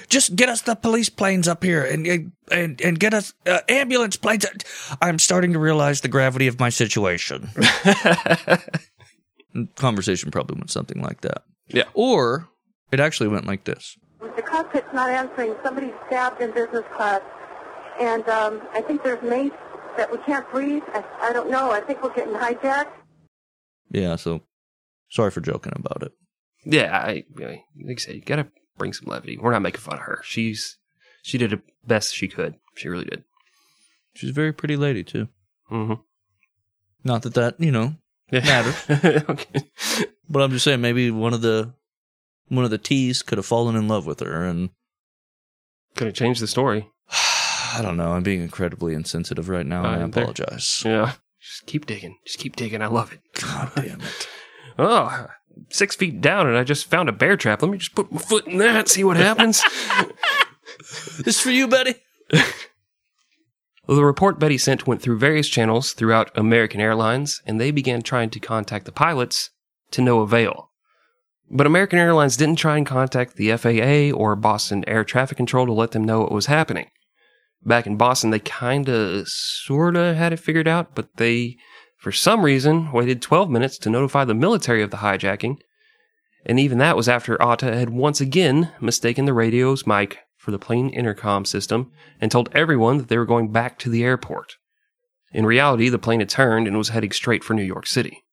[0.08, 4.16] Just get us the police planes up here and and and get us uh, ambulance
[4.16, 4.46] planes.
[5.02, 7.50] I'm starting to realize the gravity of my situation.
[9.76, 11.44] Conversation probably went something like that.
[11.68, 11.84] Yeah.
[11.94, 12.48] Or
[12.92, 13.98] it actually went like this.
[14.36, 15.56] The cockpit's not answering.
[15.64, 17.22] Somebody's stabbed in business class.
[18.00, 19.52] And um, I think there's mace
[19.98, 20.84] that we can't breathe.
[20.94, 21.72] I, I don't know.
[21.72, 22.92] I think we're getting hijacked.
[23.92, 24.42] Yeah, so
[25.10, 26.12] sorry for joking about it.
[26.64, 28.48] Yeah, I, I like I said, you gotta
[28.78, 29.38] bring some levity.
[29.38, 30.22] We're not making fun of her.
[30.24, 30.78] She's
[31.22, 32.56] she did the best she could.
[32.76, 33.24] She really did.
[34.14, 35.28] She's a very pretty lady too.
[35.72, 35.94] Mm-hmm.
[37.04, 37.96] Not that that, you know,
[38.32, 38.42] Yeah.
[38.42, 39.24] Matters.
[39.30, 39.62] okay.
[40.30, 41.74] but I'm just saying maybe one of the
[42.50, 44.70] one of the T's could have fallen in love with her and
[45.96, 46.90] Could have changed the story.
[47.12, 48.12] I don't know.
[48.12, 50.24] I'm being incredibly insensitive right now, and uh, I I'm there.
[50.24, 50.84] apologize.
[50.86, 51.14] Yeah.
[51.40, 52.18] Just keep digging.
[52.26, 52.82] Just keep digging.
[52.82, 53.22] I love it.
[53.42, 54.28] God damn it.
[54.82, 55.28] Oh,
[55.70, 57.62] six feet down, and I just found a bear trap.
[57.62, 59.62] Let me just put my foot in that, see what happens.
[61.26, 61.96] This for you, Betty.
[62.32, 62.46] Well,
[63.98, 68.30] the report Betty sent went through various channels throughout American Airlines, and they began trying
[68.30, 69.50] to contact the pilots
[69.92, 70.69] to no avail.
[71.52, 75.74] But American Airlines didn't try and contact the FAA or Boston Air Traffic Control to
[75.74, 76.90] let them know what was happening.
[77.66, 81.58] Back in Boston, they kinda, sorta had it figured out, but they,
[81.98, 85.58] for some reason, waited 12 minutes to notify the military of the hijacking.
[86.46, 90.60] And even that was after Atta had once again mistaken the radio's mic for the
[90.60, 94.56] plane intercom system and told everyone that they were going back to the airport.
[95.32, 98.24] In reality, the plane had turned and was heading straight for New York City.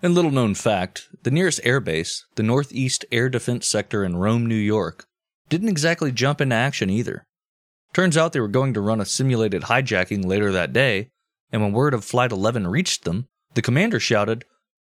[0.00, 4.54] And little known fact the nearest airbase, the Northeast Air Defense Sector in Rome, New
[4.54, 5.06] York,
[5.48, 7.24] didn't exactly jump into action either.
[7.92, 11.08] Turns out they were going to run a simulated hijacking later that day,
[11.50, 14.44] and when word of Flight 11 reached them, the commander shouted,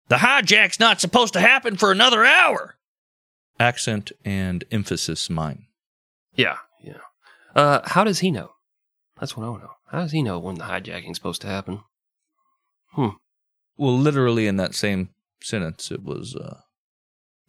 [0.09, 2.77] The hijack's not supposed to happen for another hour!
[3.61, 5.66] Accent and emphasis mine.
[6.35, 6.99] Yeah, yeah.
[7.55, 8.53] Uh, how does he know?
[9.21, 9.73] That's what I want to know.
[9.90, 11.81] How does he know when the hijacking's supposed to happen?
[12.92, 13.11] Hmm.
[13.77, 15.11] Well, literally in that same
[15.43, 16.61] sentence, it was uh,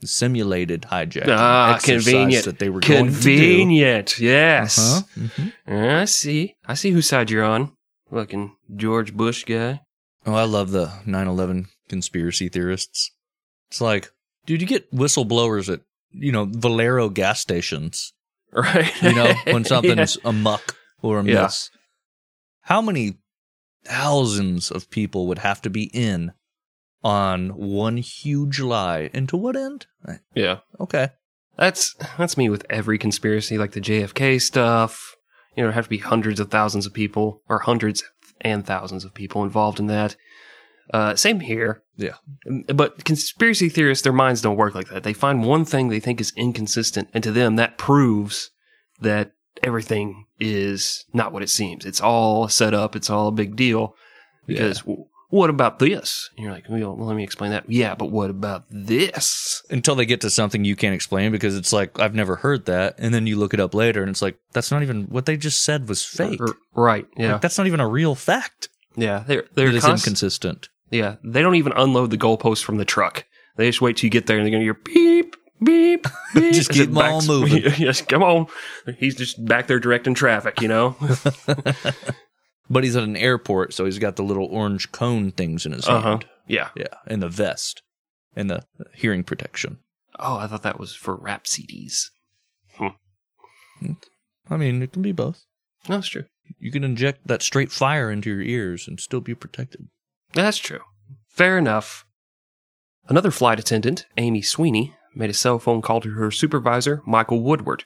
[0.03, 2.45] simulated hijacking Ah, convenient.
[2.45, 3.15] that they were going to do.
[3.15, 4.77] Convenient, yes.
[4.77, 5.27] Uh-huh.
[5.67, 6.01] Mhm.
[6.01, 6.55] I see.
[6.65, 7.71] I see whose side you're on.
[8.11, 9.81] Fucking George Bush guy.
[10.25, 13.11] Oh, I love the 9/11 conspiracy theorists.
[13.69, 14.11] It's like,
[14.45, 18.13] dude, you get whistleblowers at you know Valero gas stations.
[18.53, 18.89] Right?
[19.03, 19.67] You know when Yeah.
[19.67, 21.39] something's amuck or Yeah.
[21.41, 21.69] amiss.
[22.61, 23.17] How many
[23.87, 26.33] thousands of people would have to be in
[27.03, 29.09] on one huge lie?
[29.13, 29.87] And to what end?
[30.35, 30.59] Yeah.
[30.79, 31.09] Okay.
[31.57, 35.15] That's that's me with every conspiracy, like the JFK stuff.
[35.55, 38.03] You know, there have to be hundreds of thousands of people, or hundreds
[38.41, 40.15] and thousands of people involved in that.
[40.93, 41.81] Uh, same here.
[41.95, 42.13] Yeah.
[42.73, 45.03] But conspiracy theorists, their minds don't work like that.
[45.03, 48.51] They find one thing they think is inconsistent, and to them, that proves
[49.01, 49.31] that
[49.63, 51.85] everything is not what it seems.
[51.85, 52.95] It's all set up.
[52.95, 53.95] It's all a big deal.
[54.45, 56.29] Because w- what about this?
[56.37, 57.69] And you're like, well, let me explain that.
[57.69, 59.61] Yeah, but what about this?
[59.69, 62.95] Until they get to something you can't explain because it's like I've never heard that,
[62.97, 65.35] and then you look it up later and it's like that's not even what they
[65.35, 66.39] just said was fake.
[66.73, 67.05] Right.
[67.17, 67.33] Yeah.
[67.33, 68.69] Like, that's not even a real fact.
[68.95, 70.69] Yeah, they're they're It const- inconsistent.
[70.89, 73.25] Yeah, they don't even unload the goalposts from the truck.
[73.57, 74.73] They just wait till you get there and they're gonna hear
[75.63, 76.53] beep beep beep.
[76.53, 77.63] Just as keep it 'em all moving.
[77.77, 78.47] yes, come on.
[78.97, 80.61] He's just back there directing traffic.
[80.61, 80.95] You know.
[82.69, 85.87] But he's at an airport, so he's got the little orange cone things in his
[85.87, 86.09] uh huh.
[86.09, 86.25] hand.
[86.47, 86.67] Yeah.
[86.75, 87.81] Yeah, and the vest
[88.35, 89.77] and the hearing protection.
[90.19, 92.09] Oh, I thought that was for rap CDs.
[94.49, 95.45] I mean, it can be both.
[95.87, 96.25] That's true.
[96.59, 99.87] you can inject that straight fire into your ears and still be protected.
[100.33, 100.81] That's true.
[101.29, 102.05] Fair enough.
[103.07, 107.83] Another flight attendant, Amy Sweeney, made a cell phone call to her supervisor, Michael Woodward.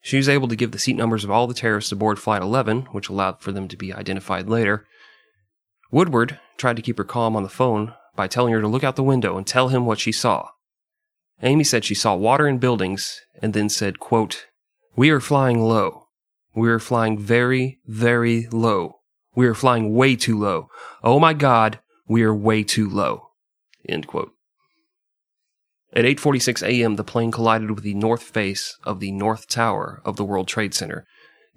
[0.00, 2.82] She was able to give the seat numbers of all the terrorists aboard Flight 11,
[2.92, 4.86] which allowed for them to be identified later.
[5.90, 8.96] Woodward tried to keep her calm on the phone by telling her to look out
[8.96, 10.48] the window and tell him what she saw.
[11.42, 14.46] Amy said she saw water in buildings and then said, quote,
[14.96, 16.08] We are flying low.
[16.54, 19.00] We are flying very, very low.
[19.34, 20.68] We are flying way too low.
[21.02, 23.30] Oh my God, we are way too low.
[23.88, 24.32] End quote.
[25.94, 30.16] At 8:46 a.m., the plane collided with the north face of the north tower of
[30.16, 31.06] the World Trade Center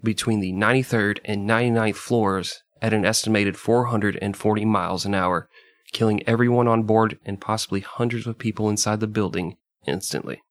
[0.04, 5.48] between the 93rd and 99th floors at an estimated 440 miles an hour,
[5.94, 9.56] killing everyone on board and possibly hundreds of people inside the building
[9.88, 10.42] instantly.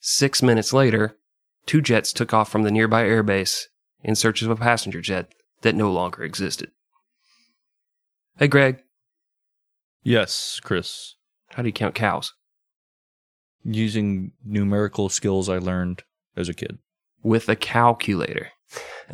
[0.00, 1.16] 6 minutes later,
[1.64, 3.66] two jets took off from the nearby airbase
[4.02, 6.70] in search of a passenger jet that no longer existed.
[8.36, 8.82] Hey Greg,
[10.02, 11.14] Yes, Chris.
[11.50, 12.32] how do you count cows?
[13.64, 16.02] Using numerical skills I learned
[16.36, 16.78] as a kid.
[17.22, 18.48] With a calculator.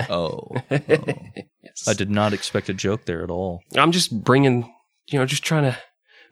[0.09, 0.48] Oh.
[0.50, 0.57] oh.
[0.70, 1.88] yes.
[1.88, 3.62] I did not expect a joke there at all.
[3.76, 4.72] I'm just bringing,
[5.07, 5.78] you know, just trying to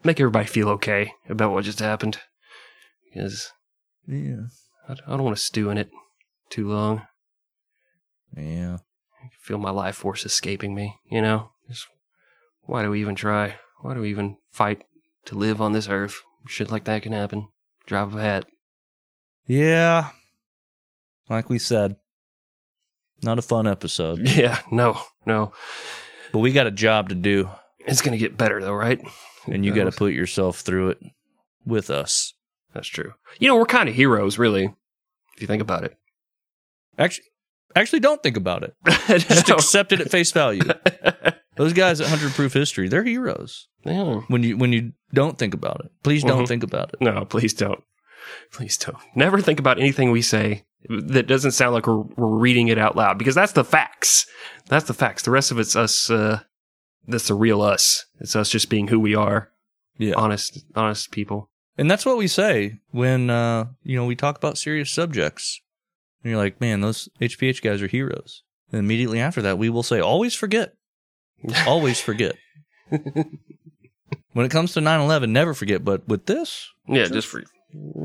[0.03, 2.19] make everybody feel okay about what just happened.
[3.05, 3.51] Because
[4.07, 4.47] Yeah.
[4.87, 5.89] I I don't want to stew in it
[6.49, 7.07] too long.
[8.35, 8.77] Yeah.
[9.23, 11.51] I feel my life force escaping me, you know?
[11.69, 11.87] Just,
[12.63, 13.55] why do we even try?
[13.81, 14.83] Why do we even fight
[15.25, 16.21] to live on this earth?
[16.47, 17.47] Shit like that can happen.
[17.85, 18.45] Drop a hat.
[19.47, 20.09] Yeah.
[21.29, 21.95] Like we said,
[23.23, 25.53] not a fun episode, Yeah, no, no.
[26.31, 28.99] but we got a job to do, It's going to get better, though, right?
[29.47, 30.99] and you got to put yourself through it
[31.65, 32.33] with us.
[32.73, 33.13] That's true.
[33.39, 34.65] You know, we're kind of heroes, really,
[35.35, 35.95] if you think about it.
[36.97, 37.25] Actually,
[37.75, 38.75] actually, don't think about it.
[39.07, 40.61] Just accept it at face value.
[41.55, 43.67] Those guys at Hundred Proof History, they're heroes.
[43.85, 44.21] Yeah.
[44.27, 46.47] When you when you don't think about it, please don't Mhm.
[46.47, 47.01] think about it.
[47.01, 47.83] No, please don't.
[48.51, 48.97] Please don't.
[49.15, 52.95] Never think about anything we say that doesn't sound like we're, we're reading it out
[52.95, 54.25] loud because that's the facts.
[54.67, 55.23] That's the facts.
[55.23, 56.09] The rest of it's us.
[56.09, 56.39] Uh,
[57.07, 58.05] that's the real us.
[58.19, 59.49] It's us just being who we are.
[59.97, 61.49] Yeah, Honest, honest people.
[61.77, 65.59] and that's what we say when uh, you know we talk about serious subjects.
[66.23, 68.43] And you're like, man, those HPH guys are heroes.
[68.71, 70.73] And immediately after that, we will say, always forget,
[71.67, 72.35] always forget.
[72.89, 75.83] when it comes to 9/11, never forget.
[75.83, 77.43] But with this, Yeah, just for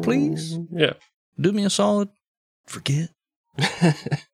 [0.03, 0.57] Please?
[0.70, 0.94] Yeah.
[1.38, 2.09] do me a solid,
[2.66, 3.11] forget.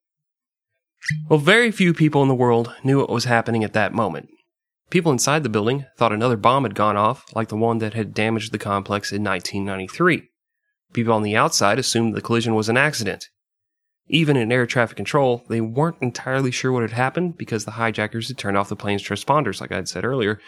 [1.29, 4.29] Well, very few people in the world knew what was happening at that moment.
[4.91, 8.15] People inside the building thought another bomb had gone off, like the one that had
[8.15, 10.29] damaged the complex in 1993.
[10.93, 13.27] People on the outside assumed the collision was an accident.
[14.09, 18.29] Even in air traffic control, they weren't entirely sure what had happened because the hijackers
[18.29, 20.41] had turned off the plane's transponders, like I had said earlier,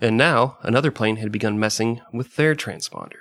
[0.00, 3.20] and now another plane had begun messing with their transponder.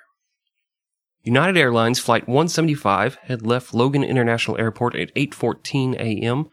[1.22, 6.50] United Airlines Flight 175 had left Logan International Airport at 8:14 a.m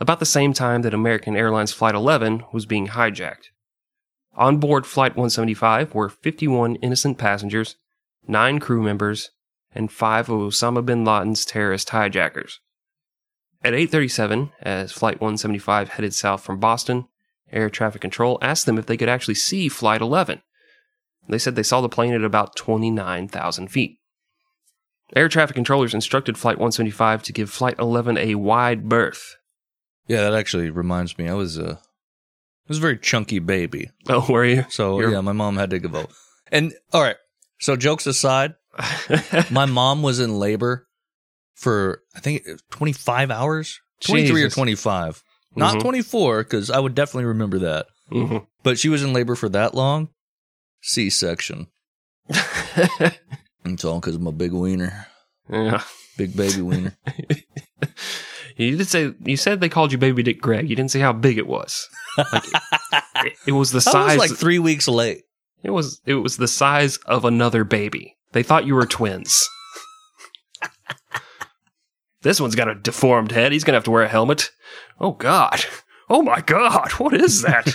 [0.00, 3.50] about the same time that American Airlines Flight 11 was being hijacked.
[4.36, 7.76] On board Flight 175 were 51 innocent passengers,
[8.26, 9.30] 9 crew members,
[9.72, 12.60] and 5 of Osama bin Laden's terrorist hijackers.
[13.64, 17.06] At 8:37, as Flight 175 headed south from Boston,
[17.50, 20.42] air traffic control asked them if they could actually see Flight 11.
[21.30, 23.98] They said they saw the plane at about 29,000 feet.
[25.16, 29.36] Air traffic controllers instructed Flight 175 to give Flight 11 a wide berth.
[30.06, 31.26] Yeah, that actually reminds me.
[31.28, 33.90] I was a, I was a very chunky baby.
[34.10, 34.66] Oh, were you?
[34.68, 36.10] So You're- yeah, my mom had to give up.
[36.52, 37.16] And all right,
[37.60, 38.56] so jokes aside,
[39.50, 40.86] my mom was in labor
[41.54, 45.22] for I think 25 hours, 23 or 25,
[45.56, 45.80] not Mhm.
[45.82, 47.86] 24 because I would definitely remember that.
[48.12, 48.46] Mhm.
[48.62, 50.08] But she was in labor for that long.
[50.82, 51.68] C-section.
[52.28, 55.06] It's all because of my big wiener,
[55.50, 55.82] yeah.
[56.18, 56.96] big baby wiener.
[58.56, 60.70] You did say you said they called you Baby Dick Greg.
[60.70, 61.88] You didn't say how big it was.
[62.16, 62.44] Like,
[63.24, 64.16] it, it was the size.
[64.16, 65.22] was like three weeks late.
[65.64, 68.14] it was it was the size of another baby.
[68.30, 69.48] They thought you were twins.
[72.24, 73.52] This one's got a deformed head.
[73.52, 74.50] He's gonna have to wear a helmet.
[75.00, 75.64] Oh God.
[76.10, 76.90] Oh my God.
[76.92, 77.72] What is that?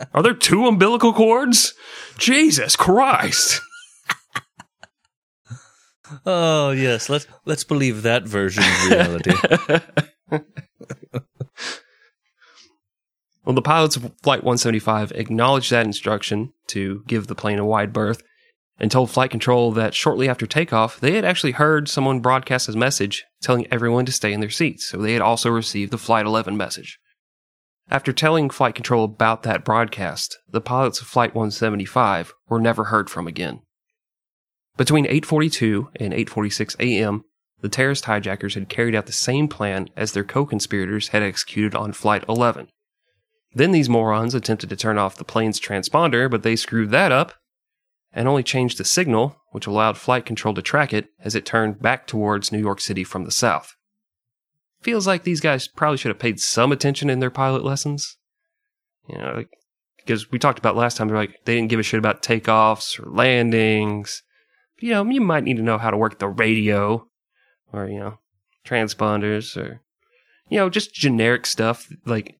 [0.14, 1.74] Are there two umbilical cords?
[2.16, 3.60] Jesus Christ.
[6.24, 9.34] Oh yes, let's let's believe that version of reality.
[13.46, 17.92] Well, the pilots of Flight 175 acknowledged that instruction to give the plane a wide
[17.92, 18.20] berth,
[18.78, 22.72] and told flight control that shortly after takeoff, they had actually heard someone broadcast a
[22.76, 26.26] message telling everyone to stay in their seats, so they had also received the Flight
[26.26, 26.98] 11 message.
[27.88, 33.08] After telling flight control about that broadcast, the pilots of Flight 175 were never heard
[33.08, 33.60] from again.
[34.76, 37.24] Between 8:42 and 8:46 a.m.,
[37.60, 41.92] the terrorist hijackers had carried out the same plan as their co-conspirators had executed on
[41.92, 42.68] Flight 11.
[43.54, 47.32] Then these morons attempted to turn off the plane's transponder, but they screwed that up
[48.16, 51.80] and only changed the signal, which allowed flight control to track it as it turned
[51.80, 53.76] back towards New York City from the south.
[54.80, 58.16] Feels like these guys probably should have paid some attention in their pilot lessons.
[59.06, 59.50] You know, like,
[59.98, 62.98] because we talked about last time, they're like, they didn't give a shit about takeoffs
[62.98, 64.22] or landings.
[64.80, 67.06] You know, you might need to know how to work the radio
[67.70, 68.18] or, you know,
[68.66, 69.82] transponders or,
[70.48, 72.38] you know, just generic stuff like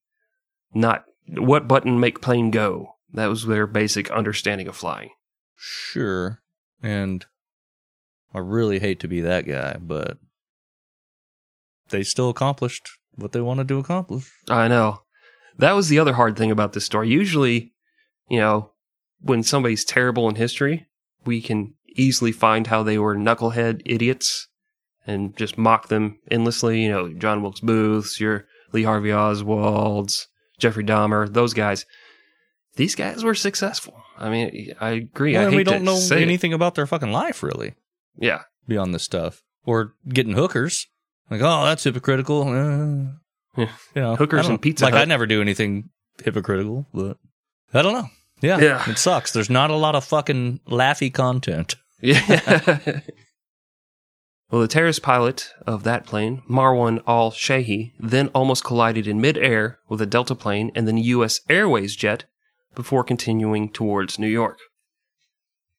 [0.73, 2.95] not what button make plane go.
[3.13, 5.11] That was their basic understanding of flying.
[5.57, 6.41] Sure.
[6.81, 7.25] And
[8.33, 10.17] I really hate to be that guy, but
[11.89, 14.31] they still accomplished what they wanted to accomplish.
[14.47, 15.01] I know.
[15.57, 17.09] That was the other hard thing about this story.
[17.09, 17.73] Usually,
[18.29, 18.71] you know,
[19.19, 20.87] when somebody's terrible in history,
[21.25, 24.47] we can easily find how they were knucklehead idiots
[25.07, 26.83] and just mock them endlessly.
[26.83, 30.27] You know, John Wilkes Booth's, your Lee Harvey Oswald's,
[30.59, 31.85] Jeffrey Dahmer, those guys.
[32.77, 34.01] These guys were successful.
[34.17, 35.33] I mean, I agree.
[35.33, 36.21] Well, I we don't to know say it.
[36.23, 37.73] anything about their fucking life, really,
[38.17, 39.41] Yeah, beyond this stuff.
[39.65, 40.87] Or getting hookers.
[41.29, 42.43] Like, oh, that's hypocritical.
[42.47, 43.11] Uh,
[43.57, 43.71] Yeah.
[43.95, 44.61] You know, Hookers and.
[44.61, 45.89] Pizza Like, I never do anything
[46.23, 47.17] hypocritical, but
[47.73, 48.07] I don't know.
[48.41, 48.89] Yeah, Yeah.
[48.89, 49.31] it sucks.
[49.31, 51.75] There's not a lot of fucking laughy content.
[51.99, 52.21] Yeah.
[54.51, 59.79] well, the terrorist pilot of that plane, Marwan al Shehhi, then almost collided in midair
[59.89, 61.41] with a Delta plane and then a U.S.
[61.49, 62.25] Airways jet
[62.77, 64.59] before continuing towards New York.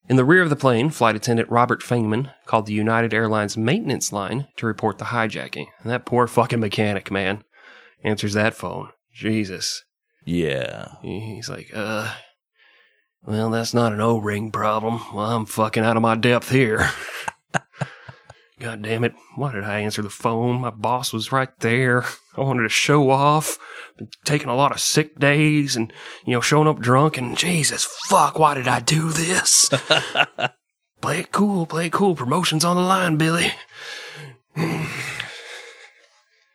[0.08, 4.12] In the rear of the plane, flight attendant Robert Fangman called the United Airlines maintenance
[4.12, 5.66] line to report the hijacking.
[5.80, 7.44] And that poor fucking mechanic, man,
[8.02, 8.88] answers that phone.
[9.14, 9.84] Jesus.
[10.24, 10.88] Yeah.
[11.02, 12.12] He's like, uh,
[13.22, 15.00] well, that's not an O ring problem.
[15.14, 16.90] Well, I'm fucking out of my depth here.
[18.60, 19.14] God damn it.
[19.36, 20.60] Why did I answer the phone?
[20.60, 22.04] My boss was right there.
[22.36, 23.56] I wanted to show off.
[23.96, 25.92] Been taking a lot of sick days and,
[26.26, 29.70] you know, showing up drunk and Jesus fuck, why did I do this?
[31.00, 32.16] play it cool, play it cool.
[32.16, 33.52] Promotion's on the line, Billy.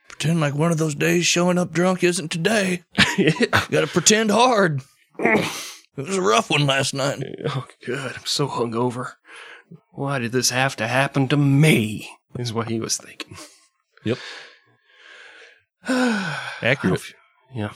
[0.09, 2.83] Pretend like one of those days showing up drunk isn't today.
[3.71, 4.81] Gotta pretend hard.
[5.19, 5.51] It
[5.95, 7.23] was a rough one last night.
[7.47, 8.13] Oh, good.
[8.17, 9.13] I'm so hungover.
[9.91, 12.09] Why did this have to happen to me?
[12.37, 13.37] Is what he was thinking.
[14.03, 14.17] Yep.
[16.61, 17.01] Accurate.
[17.53, 17.71] yeah.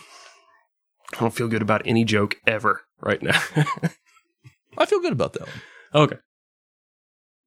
[1.13, 3.39] I don't feel good about any joke ever right now.
[4.77, 5.61] I feel good about that one.
[5.93, 6.17] okay.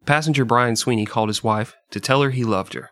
[0.07, 2.91] Passenger Brian Sweeney called his wife to tell her he loved her.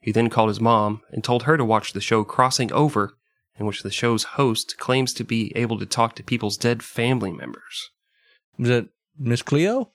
[0.00, 3.14] He then called his mom and told her to watch the show Crossing Over,
[3.58, 7.32] in which the show's host claims to be able to talk to people's dead family
[7.32, 7.90] members.
[8.58, 9.92] Was that Miss Cleo?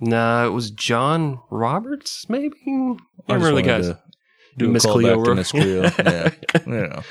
[0.00, 2.56] Nah, it was John Roberts, maybe?
[2.66, 3.86] I I just remember the wanted guys.
[3.88, 3.98] to
[4.56, 5.82] Do a Miss Cleo to Miss Cleo.
[5.98, 6.30] yeah.
[6.66, 7.02] yeah.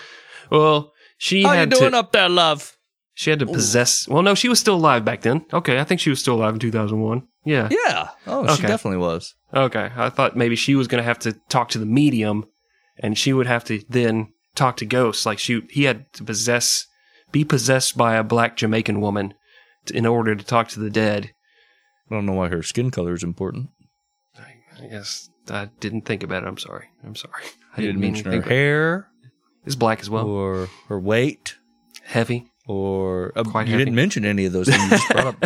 [0.51, 2.75] Well, she How you doing to, up there, love?
[3.13, 4.07] she had to possess.
[4.07, 5.45] Well, no, she was still alive back then.
[5.51, 7.27] Okay, I think she was still alive in 2001.
[7.45, 7.67] Yeah.
[7.69, 8.09] Yeah.
[8.25, 9.35] Oh, she definitely was.
[9.53, 12.45] Okay, I thought maybe she was going to have to talk to the medium,
[12.97, 15.25] and she would have to then talk to ghosts.
[15.25, 16.87] Like she, he had to possess,
[17.31, 19.33] be possessed by a black Jamaican woman
[19.85, 21.31] t- in order to talk to the dead.
[22.09, 23.69] I don't know why her skin color is important.
[24.81, 26.47] I guess I didn't think about it.
[26.47, 26.85] I'm sorry.
[27.03, 27.43] I'm sorry.
[27.75, 29.07] I You didn't didn't mention her hair
[29.65, 30.25] It's black as well.
[30.27, 31.57] or her weight
[32.03, 32.47] Heavy.
[32.65, 33.77] or uh, you heavy.
[33.77, 34.81] didn't mention any of those things.
[34.83, 35.43] You just brought up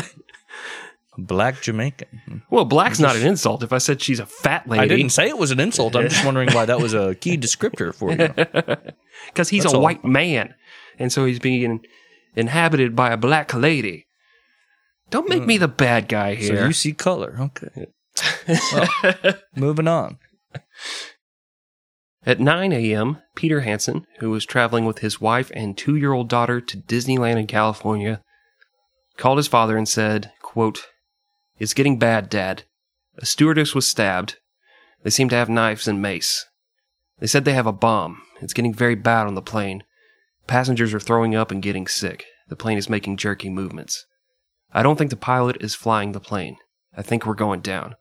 [1.18, 2.44] black Jamaican.
[2.52, 3.64] Well, black's not an insult.
[3.64, 5.96] If I said she's a fat lady, I didn't say it was an insult.
[5.96, 8.28] I'm just wondering why that was a key descriptor for you.
[9.28, 9.84] because he's That's a all.
[9.84, 10.54] white man,
[11.00, 11.84] and so he's being
[12.36, 14.06] inhabited by a black lady.
[15.14, 16.42] Don't make me the bad guy Hmm.
[16.42, 16.66] So here.
[16.68, 17.36] you see color.
[17.40, 17.88] Okay.
[18.48, 20.18] Well, moving on.
[22.26, 26.78] At 9 a.m., Peter Hanson, who was traveling with his wife and two-year-old daughter to
[26.78, 28.22] Disneyland in California,
[29.18, 30.80] called his father and said, quote,
[31.60, 32.64] It's getting bad, Dad.
[33.20, 34.38] A stewardess was stabbed.
[35.04, 36.46] They seem to have knives and mace.
[37.20, 38.22] They said they have a bomb.
[38.42, 39.84] It's getting very bad on the plane.
[40.48, 42.26] Passengers are throwing up and getting sick.
[42.48, 44.06] The plane is making jerky movements.
[44.74, 46.58] I don't think the pilot is flying the plane.
[46.96, 47.96] I think we're going down.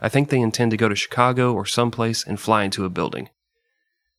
[0.00, 3.28] I think they intend to go to Chicago or someplace and fly into a building.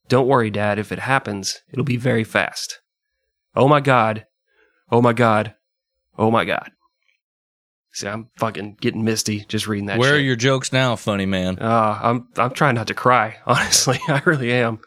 [0.07, 0.79] Don't worry, Dad.
[0.79, 2.79] If it happens, it'll be very fast.
[3.55, 4.25] Oh my God.
[4.91, 5.55] Oh my God.
[6.17, 6.71] Oh my God.
[7.93, 9.99] See, I'm fucking getting misty just reading that.
[9.99, 11.59] Where are your jokes now, funny man?
[11.59, 13.37] Uh, I'm I'm trying not to cry.
[13.45, 14.79] Honestly, I really am.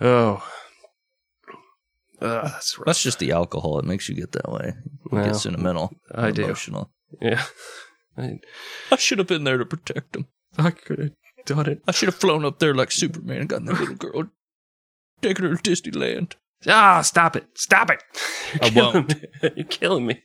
[0.00, 0.46] Oh,
[2.20, 2.86] uh, that's rough.
[2.86, 3.78] That's just the alcohol.
[3.78, 4.72] It makes you get that way.
[4.84, 5.92] You Well, get sentimental.
[6.14, 6.44] I do.
[6.44, 6.90] Emotional.
[7.20, 7.44] yeah.
[8.18, 8.40] I,
[8.90, 10.26] I should have been there to protect him.
[10.56, 11.10] I could have
[11.44, 11.82] done it.
[11.86, 14.28] I should have flown up there like Superman and gotten that little girl,
[15.20, 16.32] taken her to Disneyland.
[16.66, 17.46] Ah, stop it!
[17.54, 18.02] Stop it!
[18.74, 19.08] You're I won't.
[19.14, 19.28] Me.
[19.56, 20.22] You're killing me.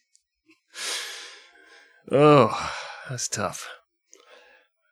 [2.11, 2.71] Oh,
[3.09, 3.67] that's tough.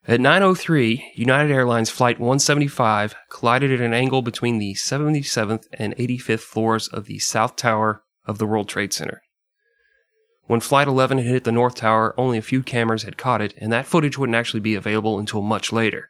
[0.10, 6.40] At 9:03, United Airlines Flight 175 collided at an angle between the 77th and 85th
[6.40, 9.22] floors of the South Tower of the World Trade Center.
[10.48, 13.54] When Flight 11 had hit the North Tower, only a few cameras had caught it,
[13.58, 16.10] and that footage wouldn't actually be available until much later.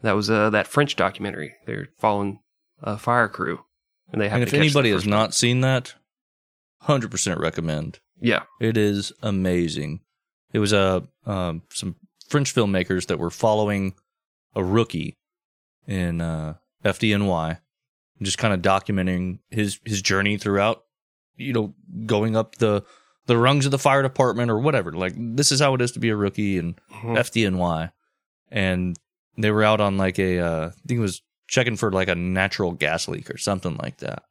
[0.00, 1.54] That was uh, that French documentary.
[1.66, 2.40] They're following
[2.82, 3.60] a fire crew,
[4.10, 5.96] and they have And if anybody has first not seen that,
[6.84, 8.00] 100% recommend.
[8.18, 8.44] Yeah.
[8.58, 10.00] It is amazing.
[10.54, 11.96] It was a um, some
[12.28, 13.94] French filmmakers that were following
[14.54, 15.14] a rookie
[15.86, 16.54] in uh,
[16.84, 17.58] FDNY,
[18.22, 20.82] just kind of documenting his his journey throughout.
[21.36, 21.74] You know,
[22.06, 22.82] going up the
[23.26, 24.92] the rungs of the fire department or whatever.
[24.92, 27.16] Like this is how it is to be a rookie in Mhm.
[27.18, 27.90] FDNY,
[28.50, 28.96] and
[29.36, 32.14] they were out on like a uh, I think it was checking for like a
[32.14, 34.22] natural gas leak or something like that,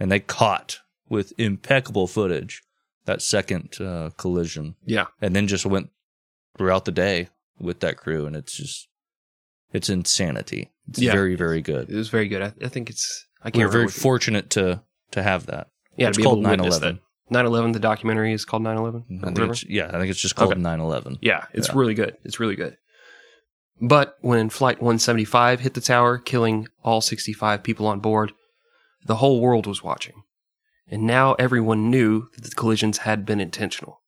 [0.00, 2.62] and they caught with impeccable footage
[3.04, 5.06] that second uh, collision, Yeah.
[5.20, 5.90] and then just went
[6.56, 7.28] throughout the day
[7.58, 8.88] with that crew, and it's just
[9.72, 10.70] it's insanity.
[10.88, 11.12] It's Yeah.
[11.12, 11.90] very very good.
[11.90, 12.42] It was very good.
[12.42, 13.26] I, I think it's.
[13.42, 14.82] I can't We're very fortunate to
[15.12, 15.68] to have that.
[15.96, 17.00] Yeah, it's to be able called to witness 9/11.
[17.30, 17.72] 9/11.
[17.72, 19.04] The documentary is called 9/11.
[19.22, 20.60] I think it's, yeah, I think it's just called Okay.
[20.60, 21.18] 9/11.
[21.20, 21.74] Yeah, it's Yeah.
[21.76, 22.16] really good.
[22.24, 22.76] It's really good.
[23.80, 28.32] But when Flight 175 hit the tower, killing all 65 people on board,
[29.04, 30.22] the whole world was watching.
[30.88, 34.02] And now everyone knew that the collisions had been intentional.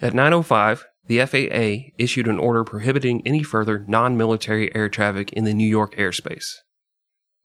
[0.00, 5.54] At 9:05, the FAA issued an order prohibiting any further non-military air traffic in the
[5.54, 6.54] New York airspace.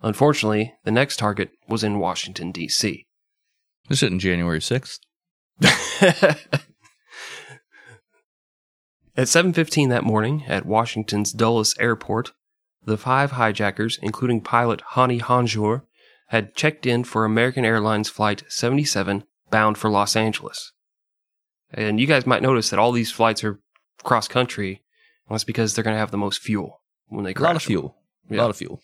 [0.01, 3.05] Unfortunately, the next target was in Washington D.C.
[3.87, 4.99] This in January 6th.
[9.17, 12.31] At 7:15 that morning at Washington's Dulles Airport,
[12.85, 15.83] the five hijackers, including pilot Hani Hanjour,
[16.27, 20.71] had checked in for American Airlines flight 77 bound for Los Angeles.
[21.73, 23.59] And you guys might notice that all these flights are
[24.03, 24.81] cross country.
[25.27, 27.43] Well, that's because they're going to have the most fuel when they crash.
[27.43, 27.95] A lot of fuel.
[28.29, 28.81] A lot of fuel.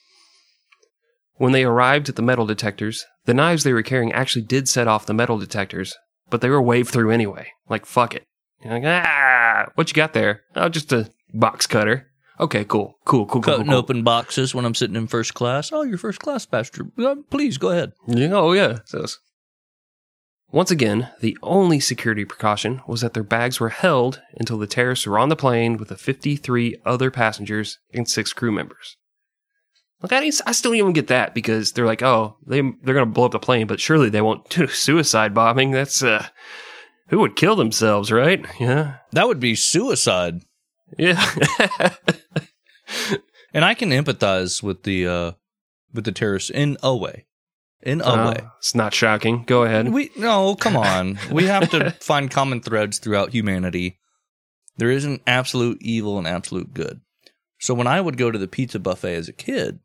[1.35, 4.87] When they arrived at the metal detectors, the knives they were carrying actually did set
[4.87, 5.95] off the metal detectors,
[6.29, 7.51] but they were waved through anyway.
[7.69, 8.23] Like, fuck it.
[8.63, 10.41] You're like, ah, what you got there?
[10.55, 12.07] Oh, just a box cutter.
[12.39, 13.41] Okay, cool, cool, cool, cool.
[13.41, 15.71] Cutting cool, open boxes when I'm sitting in first class.
[15.71, 16.85] Oh, you're first class, Pastor.
[16.97, 17.93] Uh, Please go ahead.
[18.07, 18.79] Yeah, oh yeah.
[20.51, 25.05] Once again, the only security precaution was that their bags were held until the terrorists
[25.05, 28.95] were on the plane with the 53 other passengers and six crew members.
[30.01, 33.07] Like I, I still don't even get that because they're like, oh, they they're gonna
[33.07, 35.71] blow up the plane, but surely they won't do suicide bombing.
[35.71, 36.27] That's uh,
[37.09, 38.45] who would kill themselves, right?
[38.59, 40.43] Yeah, That would be suicide.
[40.97, 41.23] yeah.
[43.53, 45.31] And I can empathize with the uh
[45.93, 47.25] with the terrorists in a way.
[47.83, 48.41] In a Uh, way.
[48.57, 49.43] it's not shocking.
[49.45, 49.89] Go ahead.
[49.89, 51.19] We no, come on.
[51.31, 53.99] we have to find common threads throughout humanity.
[54.77, 57.01] There isn't absolute evil and absolute good.
[57.59, 59.79] So when I would go to the pizza buffet as a kid,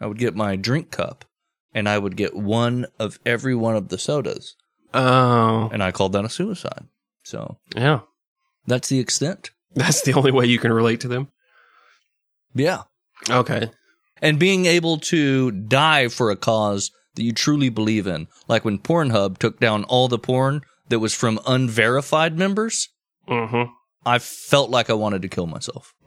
[0.00, 1.24] I would get my drink cup
[1.72, 4.56] and I would get one of every one of the sodas.
[4.94, 6.86] Oh, And I called that a suicide.
[7.22, 8.00] So yeah.
[8.66, 9.50] that's the extent.
[9.74, 11.28] That's the only way you can relate to them.
[12.54, 12.82] Yeah.
[13.28, 13.70] Okay.
[14.22, 18.28] and being able to die for a cause that you truly believe in.
[18.48, 22.88] Like when Pornhub took down all the porn that was from unverified members,
[23.28, 23.70] Mm-hmm.
[24.04, 25.94] I felt like I wanted to kill myself.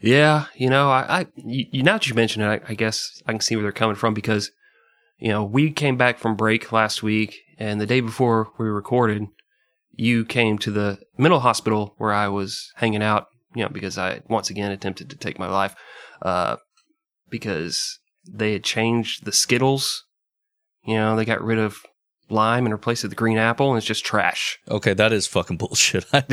[0.00, 3.32] yeah, you know, I, I you, now that you mention it, I, I guess I
[3.32, 4.50] can see where they're coming from because,
[5.18, 9.26] you know, we came back from break last week, and the day before we recorded,
[9.92, 14.22] you came to the mental hospital where I was hanging out, you know, because I
[14.28, 15.74] once again attempted to take my life,
[16.22, 16.56] uh,
[17.30, 17.98] because
[18.28, 20.04] they had changed the Skittles.
[20.84, 21.78] You know, they got rid of
[22.28, 24.58] lime and replaced it with green apple, and it's just trash.
[24.68, 26.08] Okay, that is fucking bullshit.
[26.10, 26.26] that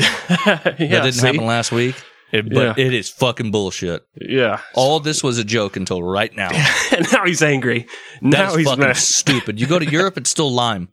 [0.78, 1.26] yeah, didn't see?
[1.26, 1.94] happen last week,
[2.32, 2.84] it, but Yeah.
[2.86, 4.02] it is fucking bullshit.
[4.20, 4.60] Yeah.
[4.74, 6.50] All this was a joke until right now.
[6.96, 7.86] and now he's angry.
[8.20, 8.96] Now That's he's fucking mad.
[8.96, 9.60] stupid.
[9.60, 10.88] You go to Europe, it's still lime.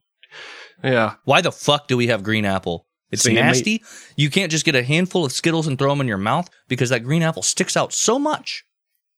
[0.84, 1.16] Yeah.
[1.26, 2.88] Why the fuck do we have green apple?
[3.12, 3.84] It's See, it may- nasty.
[4.16, 6.90] You can't just get a handful of Skittles and throw them in your mouth because
[6.90, 8.64] that green apple sticks out so much.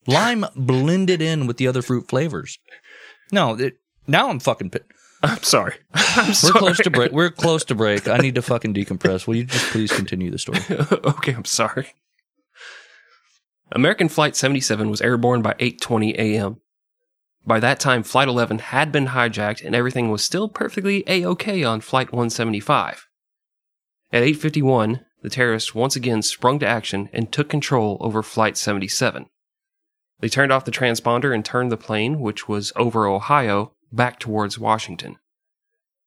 [0.07, 2.59] Lime blended in with the other fruit flavors.
[3.31, 3.77] No, it,
[4.07, 4.71] now I'm fucking.
[4.71, 4.79] pi-
[5.21, 5.75] I'm sorry.
[5.93, 6.59] I'm We're sorry.
[6.59, 7.11] close to break.
[7.11, 8.07] We're close to break.
[8.07, 9.25] I need to fucking decompress.
[9.25, 10.59] Will you just please continue the story?
[10.69, 11.93] okay, I'm sorry.
[13.71, 16.57] American Flight 77 was airborne by 8:20 a.m.
[17.45, 21.81] By that time, Flight 11 had been hijacked and everything was still perfectly a-okay on
[21.81, 23.07] Flight 175.
[24.11, 29.25] At 8:51, the terrorists once again sprung to action and took control over Flight 77.
[30.19, 34.59] They turned off the transponder and turned the plane, which was over Ohio, back towards
[34.59, 35.17] Washington.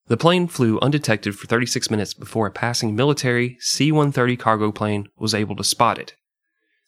[0.08, 5.08] The plane flew undetected for 36 minutes before a passing military C 130 cargo plane
[5.16, 6.14] was able to spot it.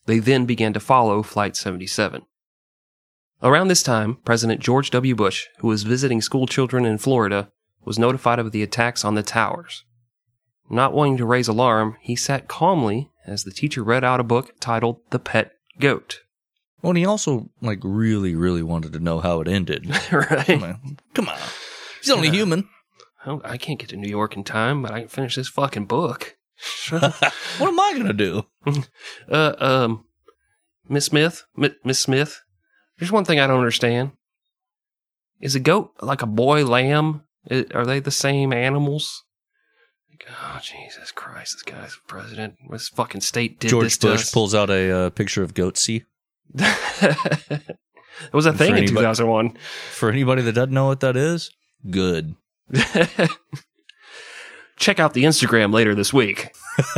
[0.06, 2.22] They then began to follow Flight 77.
[3.42, 5.14] Around this time, President George W.
[5.14, 7.50] Bush, who was visiting school children in Florida,
[7.84, 9.84] was notified of the attacks on the towers.
[10.70, 14.54] Not wanting to raise alarm, he sat calmly as the teacher read out a book
[14.60, 16.20] titled The Pet Goat.
[16.82, 19.90] Well, and he also like really, really wanted to know how it ended.
[19.92, 20.62] Come right?
[20.62, 21.38] on, come on.
[22.00, 22.68] He's only human.
[23.26, 25.86] Oh, I can't get to New York in time, but I can finish this fucking
[25.86, 26.36] book.
[26.90, 28.46] What am I gonna do?
[29.30, 30.04] Uh, um,
[30.88, 32.40] Miss Smith, Mi- Miss Smith,
[32.98, 34.12] there's one thing I don't understand.
[35.40, 37.22] Is a goat like a boy lamb?
[37.50, 39.24] I- are they the same animals?
[40.30, 42.54] Oh, Jesus Christ, this guy's president.
[42.70, 44.30] This fucking state did this George to Bush us.
[44.32, 46.04] pulls out a uh, picture of Goatse.
[46.54, 49.56] It was a thing in anybody- 2001.
[49.92, 51.50] For anybody that doesn't know what that is,
[51.90, 52.34] good.
[54.76, 56.50] Check out the Instagram later this week.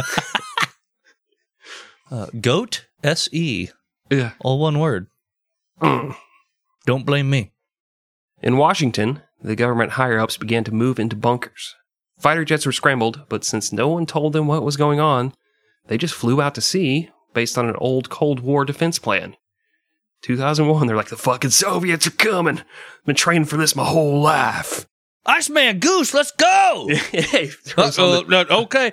[2.13, 3.69] Uh, goat S E,
[4.11, 4.33] Yeah.
[4.41, 5.07] all one word.
[5.81, 7.53] Don't blame me.
[8.43, 11.77] In Washington, the government higher ups began to move into bunkers.
[12.19, 15.35] Fighter jets were scrambled, but since no one told them what was going on,
[15.87, 19.37] they just flew out to sea based on an old Cold War defense plan.
[20.23, 22.59] 2001, they're like, the fucking Soviets are coming.
[22.59, 24.87] I've been training for this my whole life.
[25.27, 26.89] Iceman Goose, let's go.
[27.13, 28.93] hey, throws Uh, the- okay.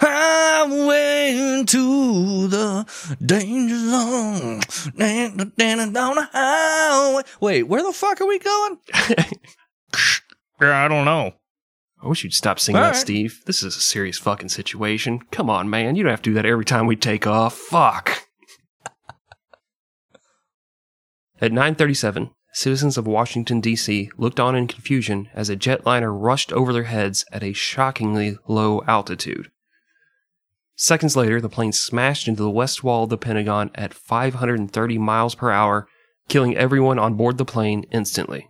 [0.00, 2.86] I'm way into the
[3.24, 4.60] danger zone.
[4.96, 7.22] Down the highway.
[7.40, 8.78] Wait, where the fuck are we going?
[10.60, 11.34] I don't know.
[12.02, 13.00] I wish you'd stop singing All that, right.
[13.00, 13.42] Steve.
[13.46, 15.20] This is a serious fucking situation.
[15.32, 15.96] Come on, man.
[15.96, 17.54] You don't have to do that every time we take off.
[17.54, 18.24] Fuck.
[21.40, 24.10] At 9:37, citizens of Washington D.C.
[24.16, 28.82] looked on in confusion as a jetliner rushed over their heads at a shockingly low
[28.86, 29.50] altitude.
[30.76, 35.34] Seconds later, the plane smashed into the west wall of the Pentagon at 530 miles
[35.34, 35.88] per hour,
[36.28, 38.48] killing everyone on board the plane instantly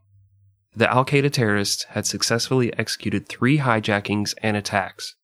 [0.78, 5.16] the Al Qaeda terrorists had successfully executed three hijackings and attacks.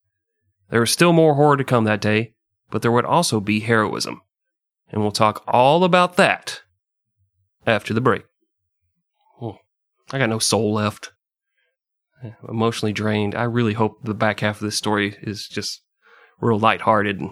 [0.71, 2.35] There was still more horror to come that day,
[2.71, 4.21] but there would also be heroism.
[4.91, 6.63] And we'll talk all about that
[7.67, 8.25] after the break.
[9.41, 9.59] Oh,
[10.11, 11.13] I got no soul left.
[12.49, 13.37] Emotionally drained.
[13.37, 15.83] I really hope the back half of this story is just
[16.41, 17.31] real lighthearted and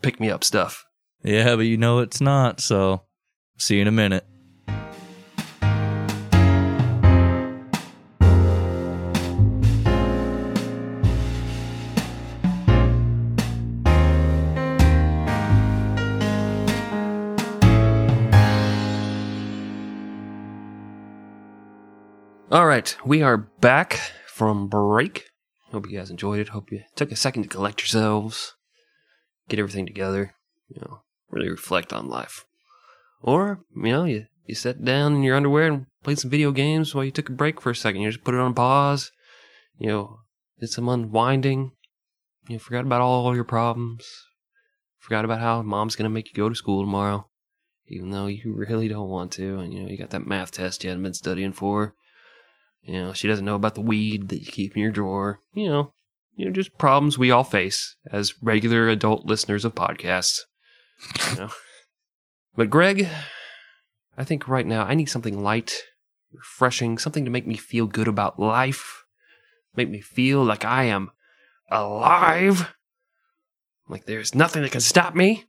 [0.00, 0.84] pick me up stuff.
[1.24, 3.02] Yeah, but you know it's not, so
[3.58, 4.26] see you in a minute.
[22.52, 25.30] All right, we are back from break.
[25.70, 26.50] Hope you guys enjoyed it.
[26.50, 28.52] Hope you took a second to collect yourselves,
[29.48, 30.34] get everything together,
[30.68, 31.00] you know,
[31.30, 32.44] really reflect on life.
[33.22, 36.94] Or, you know, you, you sat down in your underwear and played some video games
[36.94, 38.02] while you took a break for a second.
[38.02, 39.12] You just put it on pause,
[39.78, 40.18] you know,
[40.60, 41.72] did some unwinding,
[42.48, 44.06] you know, forgot about all your problems,
[44.98, 47.30] forgot about how mom's going to make you go to school tomorrow,
[47.88, 50.84] even though you really don't want to, and, you know, you got that math test
[50.84, 51.94] you hadn't been studying for.
[52.82, 55.40] You know, she doesn't know about the weed that you keep in your drawer.
[55.54, 55.92] You know,
[56.34, 60.40] you know, just problems we all face as regular adult listeners of podcasts.
[61.30, 61.48] You know.
[62.54, 63.08] But Greg,
[64.18, 65.84] I think right now I need something light,
[66.34, 69.04] refreshing, something to make me feel good about life,
[69.74, 71.12] make me feel like I am
[71.70, 72.74] alive,
[73.88, 75.44] like there's nothing that can stop me.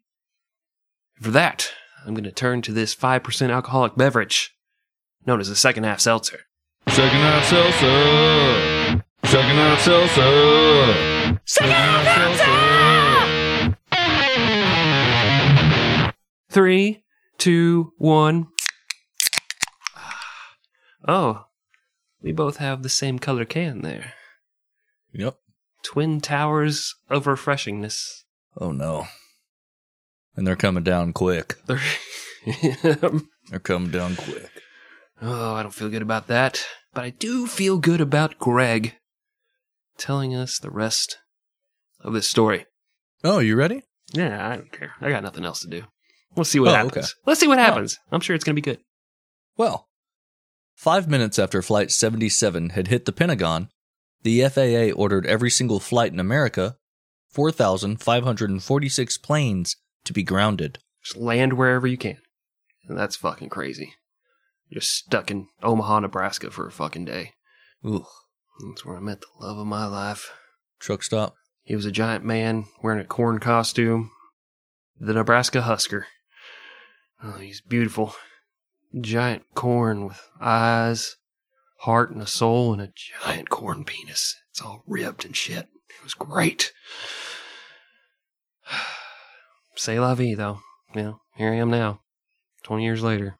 [1.22, 1.72] For that,
[2.06, 4.56] I'm going to turn to this 5% alcoholic beverage
[5.26, 6.42] known as the second half seltzer.
[6.88, 9.04] Second half seltzer.
[9.26, 11.40] Second half seltzer.
[11.46, 12.06] Second half
[13.90, 16.14] seltzer.
[16.50, 17.04] Three,
[17.40, 18.48] two, one.
[21.08, 21.46] Oh,
[22.22, 24.14] we both have the same color can there.
[25.14, 25.36] Yep.
[25.84, 28.24] Twin towers of refreshingness.
[28.58, 29.08] Oh no.
[30.36, 31.56] And they're coming down quick.
[31.66, 31.80] They're-
[33.50, 34.50] They're coming down quick.
[35.26, 36.66] Oh, I don't feel good about that.
[36.94, 38.96] But I do feel good about Greg
[39.98, 41.18] telling us the rest
[42.02, 42.66] of this story.
[43.24, 43.84] Oh, you ready?
[44.12, 44.92] Yeah, I don't care.
[45.00, 45.84] I got nothing else to do.
[46.36, 46.98] We'll see what Oh, happens.
[46.98, 47.08] okay.
[47.26, 47.98] Let's see what happens.
[48.12, 48.80] I'm sure it's going to be good.
[49.56, 49.88] Well,
[50.76, 53.70] five minutes after Flight 77 had hit the Pentagon,
[54.24, 56.76] the FAA ordered every single flight in America,
[57.30, 60.80] 4,546 planes, to be grounded.
[61.04, 62.18] Just land wherever you can.
[62.88, 63.94] And that's fucking crazy.
[64.74, 67.34] You're stuck in Omaha, Nebraska for a fucking day.
[67.86, 68.08] Ooh,
[68.68, 70.32] That's where I met the love of my life.
[70.80, 71.36] truck stop.
[71.62, 74.10] He was a giant man wearing a corn costume.
[75.00, 76.08] The Nebraska Husker.
[77.24, 78.16] Oh, he's beautiful.
[79.00, 81.18] Giant corn with eyes,
[81.82, 82.92] heart, and a soul, and a
[83.24, 84.36] giant corn penis.
[84.50, 85.68] It's all ribbed and shit.
[85.90, 86.74] It was great.
[89.76, 90.62] Say la vie, though.
[90.96, 92.00] You know, here I am now,
[92.64, 93.38] 20 years later,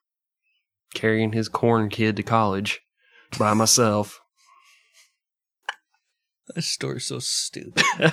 [0.94, 2.82] carrying his corn kid to college
[3.38, 4.22] by myself.
[6.56, 7.84] This story's so stupid.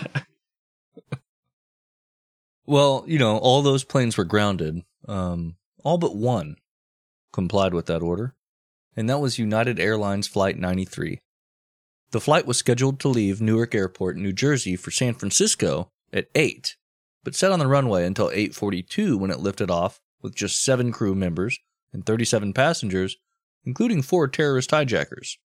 [2.67, 4.83] well, you know, all those planes were grounded.
[5.09, 6.57] Um, all but one
[7.33, 8.35] complied with that order,
[8.97, 11.21] and that was United Airlines Flight 93.
[12.13, 16.77] The flight was scheduled to leave Newark Airport, New Jersey for San Francisco at 8,
[17.23, 21.15] but sat on the runway until 8:42 when it lifted off with just 7 crew
[21.15, 21.59] members
[21.93, 23.17] and 37 passengers,
[23.65, 25.39] including 4 terrorist hijackers.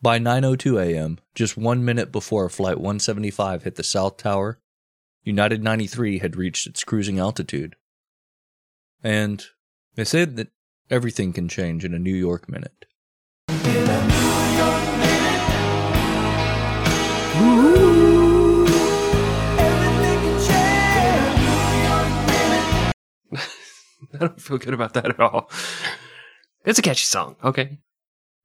[0.00, 4.58] By 9:02 a.m., just 1 minute before flight 175 hit the South Tower,
[5.22, 7.76] United 93 had reached its cruising altitude.
[9.04, 9.44] And
[9.94, 10.50] they said that
[10.90, 12.86] everything can change in a New York minute.
[24.24, 25.50] I don't feel good about that at all.
[26.64, 27.78] It's a catchy song, okay?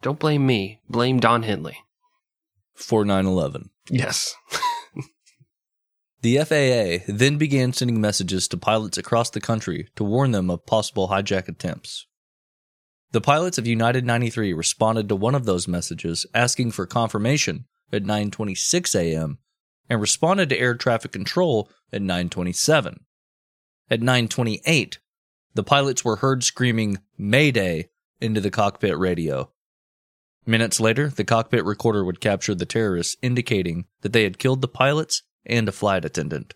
[0.02, 0.82] Don't blame me.
[0.90, 1.78] Blame Don Henley.
[2.74, 3.70] For 9/11.
[3.90, 4.36] Yes.
[6.22, 10.66] The FAA then began sending messages to pilots across the country to warn them of
[10.66, 12.08] possible hijack attempts.
[13.12, 18.04] The pilots of United 93 responded to one of those messages asking for confirmation at
[18.04, 19.38] 9:26 a.m.
[19.90, 23.02] and responded to air traffic control at 9:27.
[23.92, 24.98] At 9:28,
[25.58, 27.90] the pilots were heard screaming "Mayday"
[28.22, 29.52] into the cockpit radio.
[30.46, 34.68] Minutes later, the cockpit recorder would capture the terrorists indicating that they had killed the
[34.68, 36.54] pilots and a flight attendant.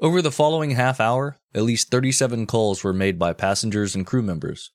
[0.00, 4.22] Over the following half hour, at least 37 calls were made by passengers and crew
[4.22, 4.72] members.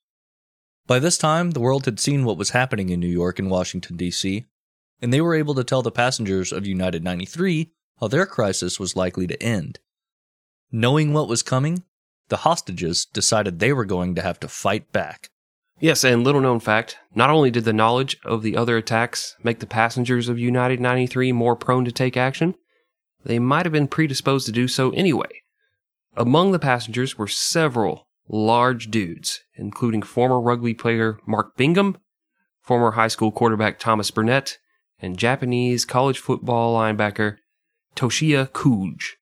[0.86, 3.98] By this time, the world had seen what was happening in New York and Washington,
[3.98, 4.46] D.C.,
[5.02, 8.96] and they were able to tell the passengers of United 93 how their crisis was
[8.96, 9.80] likely to end.
[10.72, 11.84] Knowing what was coming,
[12.28, 15.30] the hostages decided they were going to have to fight back.
[15.80, 19.60] Yes, and little known fact not only did the knowledge of the other attacks make
[19.60, 22.54] the passengers of United 93 more prone to take action,
[23.24, 25.42] they might have been predisposed to do so anyway.
[26.16, 31.96] Among the passengers were several large dudes, including former rugby player Mark Bingham,
[32.60, 34.58] former high school quarterback Thomas Burnett,
[34.98, 37.36] and Japanese college football linebacker
[37.94, 39.12] Toshiya Kuge.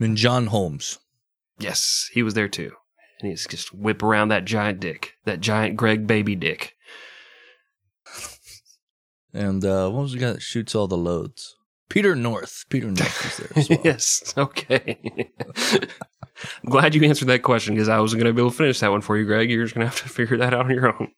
[0.00, 0.98] And John Holmes.
[1.58, 2.72] Yes, he was there too.
[3.20, 6.74] And he's just whip around that giant dick, that giant Greg baby dick.
[9.32, 11.54] And uh, what was the guy that shoots all the loads?
[11.88, 12.64] Peter North.
[12.70, 13.80] Peter North was there as well.
[13.84, 14.34] yes.
[14.36, 14.98] Okay.
[16.62, 18.80] I'm glad you answered that question because I wasn't going to be able to finish
[18.80, 19.50] that one for you, Greg.
[19.50, 21.08] You're just going to have to figure that out on your own.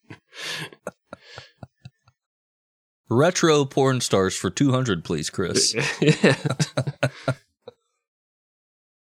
[3.08, 5.74] Retro porn stars for 200, please, Chris.
[6.00, 6.36] yeah.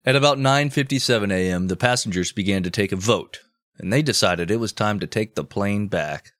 [0.06, 3.40] At about 9:57 a.m., the passengers began to take a vote,
[3.76, 6.30] and they decided it was time to take the plane back.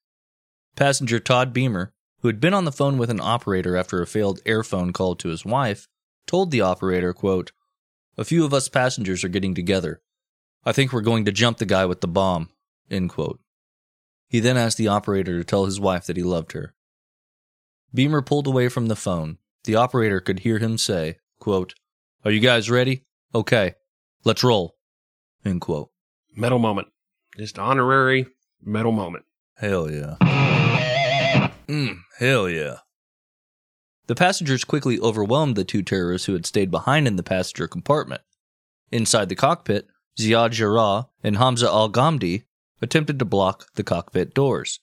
[0.76, 4.40] Passenger Todd Beamer, who had been on the phone with an operator after a failed
[4.44, 5.88] airphone call to his wife,
[6.28, 7.50] told the operator, quote,
[8.16, 10.00] "A few of us passengers are getting together.
[10.64, 12.50] I think we're going to jump the guy with the bomb."
[12.88, 13.40] End quote.
[14.28, 16.76] He then asked the operator to tell his wife that he loved her.
[17.92, 19.38] Beamer pulled away from the phone.
[19.64, 21.74] The operator could hear him say, quote,
[22.24, 23.02] Are you guys ready?
[23.34, 23.74] Okay,
[24.24, 24.76] let's roll.
[25.44, 25.90] End quote.
[26.34, 26.88] Metal moment.
[27.36, 28.26] Just honorary
[28.62, 29.24] metal moment.
[29.56, 30.16] Hell yeah.
[31.68, 32.76] Mm, hell yeah.
[34.06, 38.22] The passengers quickly overwhelmed the two terrorists who had stayed behind in the passenger compartment.
[38.92, 42.44] Inside the cockpit, Ziad Jarrah and Hamza Al Ghamdi
[42.80, 44.80] attempted to block the cockpit doors.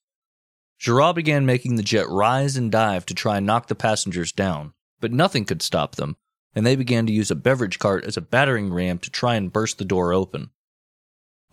[0.78, 4.74] Jarrah began making the jet rise and dive to try and knock the passengers down,
[5.00, 6.18] but nothing could stop them,
[6.56, 9.54] and they began to use a beverage cart as a battering ram to try and
[9.54, 10.50] burst the door open.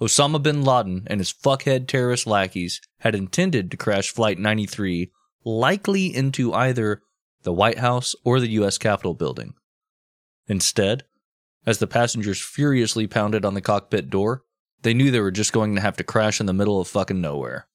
[0.00, 5.10] Osama bin Laden and his fuckhead terrorist lackeys had intended to crash Flight 93
[5.44, 7.02] likely into either
[7.42, 8.78] the White House or the U.S.
[8.78, 9.54] Capitol building.
[10.46, 11.04] Instead,
[11.66, 14.42] as the passengers furiously pounded on the cockpit door,
[14.82, 17.20] they knew they were just going to have to crash in the middle of fucking
[17.20, 17.68] nowhere.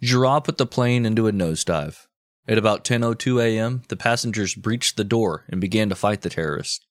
[0.00, 2.06] Jarrah put the plane into a nosedive.
[2.48, 6.84] At about 10:02 a.m., the passengers breached the door and began to fight the terrorists.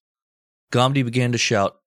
[0.71, 1.77] Ghamdi began to shout,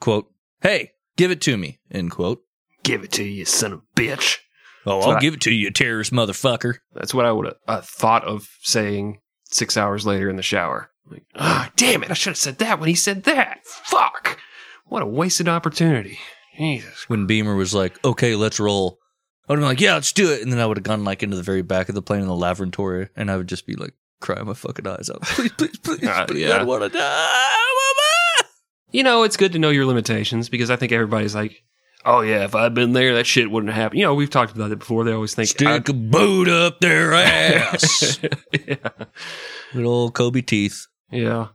[0.00, 0.30] quote,
[0.62, 2.42] "Hey, give it to me!" End quote.
[2.82, 4.38] Give it to you, son of a bitch.
[4.86, 6.76] Oh, That's I'll what I- give it to you, terrorist motherfucker.
[6.94, 10.90] That's what I would have uh, thought of saying six hours later in the shower.
[11.10, 12.10] Like, ah, damn it!
[12.10, 13.60] I should have said that when he said that.
[13.66, 14.38] Fuck!
[14.86, 16.18] What a wasted opportunity.
[16.56, 17.08] Jesus.
[17.08, 18.98] When Beamer was like, "Okay, let's roll,"
[19.48, 21.04] I would have been like, "Yeah, let's do it," and then I would have gone
[21.04, 23.66] like into the very back of the plane in the lavatory, and I would just
[23.66, 25.20] be like crying my fucking eyes out.
[25.22, 26.54] Please, please, please, Uh, please, yeah.
[26.54, 26.98] I don't want to die,
[28.40, 28.48] mama.
[28.90, 31.62] You know, it's good to know your limitations because I think everybody's like,
[32.06, 33.98] oh yeah, if I'd been there, that shit wouldn't have happened.
[34.00, 35.04] You know, we've talked about it before.
[35.04, 38.18] They always think Stick a boot up their ass.
[38.66, 38.76] yeah.
[39.72, 40.86] Good old Toby Keith.
[41.10, 41.48] Yeah.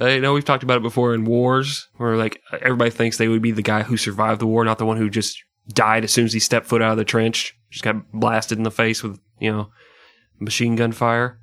[0.00, 3.42] I know we've talked about it before in wars where like everybody thinks they would
[3.42, 5.42] be the guy who survived the war, not the one who just
[5.72, 8.64] died as soon as he stepped foot out of the trench, just got blasted in
[8.64, 9.70] the face with, you know,
[10.38, 11.38] machine gun fire.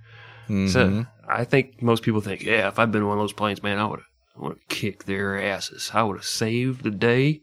[0.49, 0.69] Mhm.
[0.69, 3.77] So I think most people think, yeah, if I'd been one of those planes, man,
[3.79, 4.01] I would
[4.37, 5.91] would have kicked their asses.
[5.93, 7.41] I would have saved the day.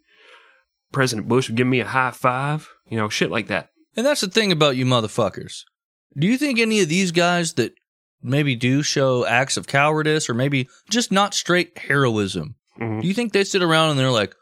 [0.93, 3.71] President Bush would give me a high five, you know, shit like that.
[3.97, 5.63] And that's the thing about you motherfuckers.
[6.19, 7.73] Do you think any of these guys that
[8.23, 13.01] maybe do show acts of cowardice or maybe just not straight heroism, Mhm.
[13.01, 14.35] do you think they sit around and they're like,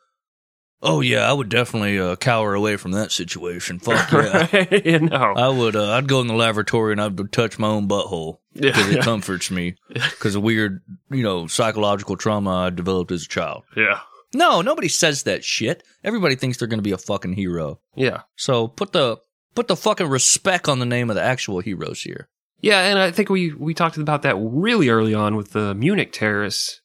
[0.82, 3.78] oh, yeah, I would definitely uh, cower away from that situation.
[3.78, 4.74] Fuck yeah.
[4.84, 5.34] you know.
[5.36, 8.70] I would, uh, I'd go in the lavatory and I'd touch my own butthole Yeah.
[8.72, 13.28] because it comforts me because of weird, you know, psychological trauma I developed as a
[13.28, 13.64] child.
[13.76, 14.00] yeah.
[14.32, 15.82] No, nobody says that shit.
[16.04, 17.80] Everybody thinks they're going to be a fucking hero.
[17.96, 18.22] Yeah.
[18.36, 19.16] So put the
[19.56, 22.28] put the fucking respect on the name of the actual heroes here.
[22.60, 26.12] Yeah, and I think we we talked about that really early on with the Munich
[26.12, 26.80] terrorists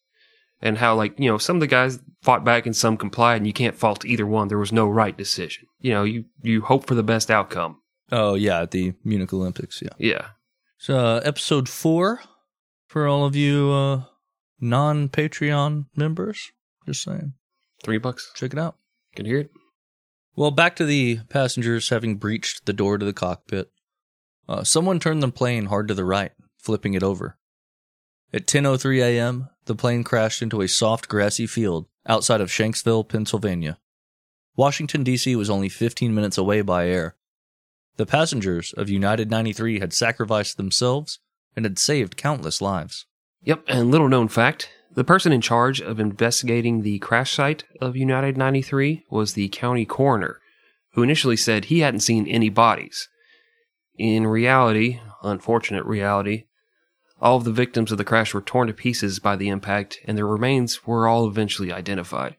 [0.61, 3.47] and how like, you know, some of the guys fought back and some complied and
[3.47, 4.47] you can't fault either one.
[4.47, 5.67] There was no right decision.
[5.79, 7.81] You know, you you hope for the best outcome.
[8.11, 9.81] Oh yeah, at the Munich Olympics.
[9.81, 9.89] Yeah.
[9.97, 10.27] Yeah.
[10.77, 12.21] So uh, episode four
[12.87, 14.03] for all of you uh,
[14.59, 16.51] non Patreon members.
[16.85, 17.33] Just saying,
[17.83, 18.31] 3 bucks.
[18.35, 18.75] check it out.
[19.15, 19.51] Can you hear it?
[20.35, 23.71] Well, back to the passengers having breached the door to the cockpit.
[24.47, 27.39] Uh, someone turned the plane hard to the right, flipping it over.
[28.33, 33.77] At 10:03 a.m., the plane crashed into a soft grassy field outside of Shanksville, Pennsylvania.
[34.55, 35.35] Washington D.C.
[35.35, 37.15] was only 15 minutes away by air.
[37.97, 41.19] The passengers of United 93 had sacrificed themselves
[41.55, 43.05] and had saved countless lives.
[43.43, 47.95] Yep, and little known fact, the person in charge of investigating the crash site of
[47.95, 50.39] United 93 was the county coroner,
[50.93, 53.07] who initially said he hadn't seen any bodies.
[53.97, 56.45] In reality, unfortunate reality,
[57.21, 60.17] all of the victims of the crash were torn to pieces by the impact, and
[60.17, 62.35] their remains were all eventually identified.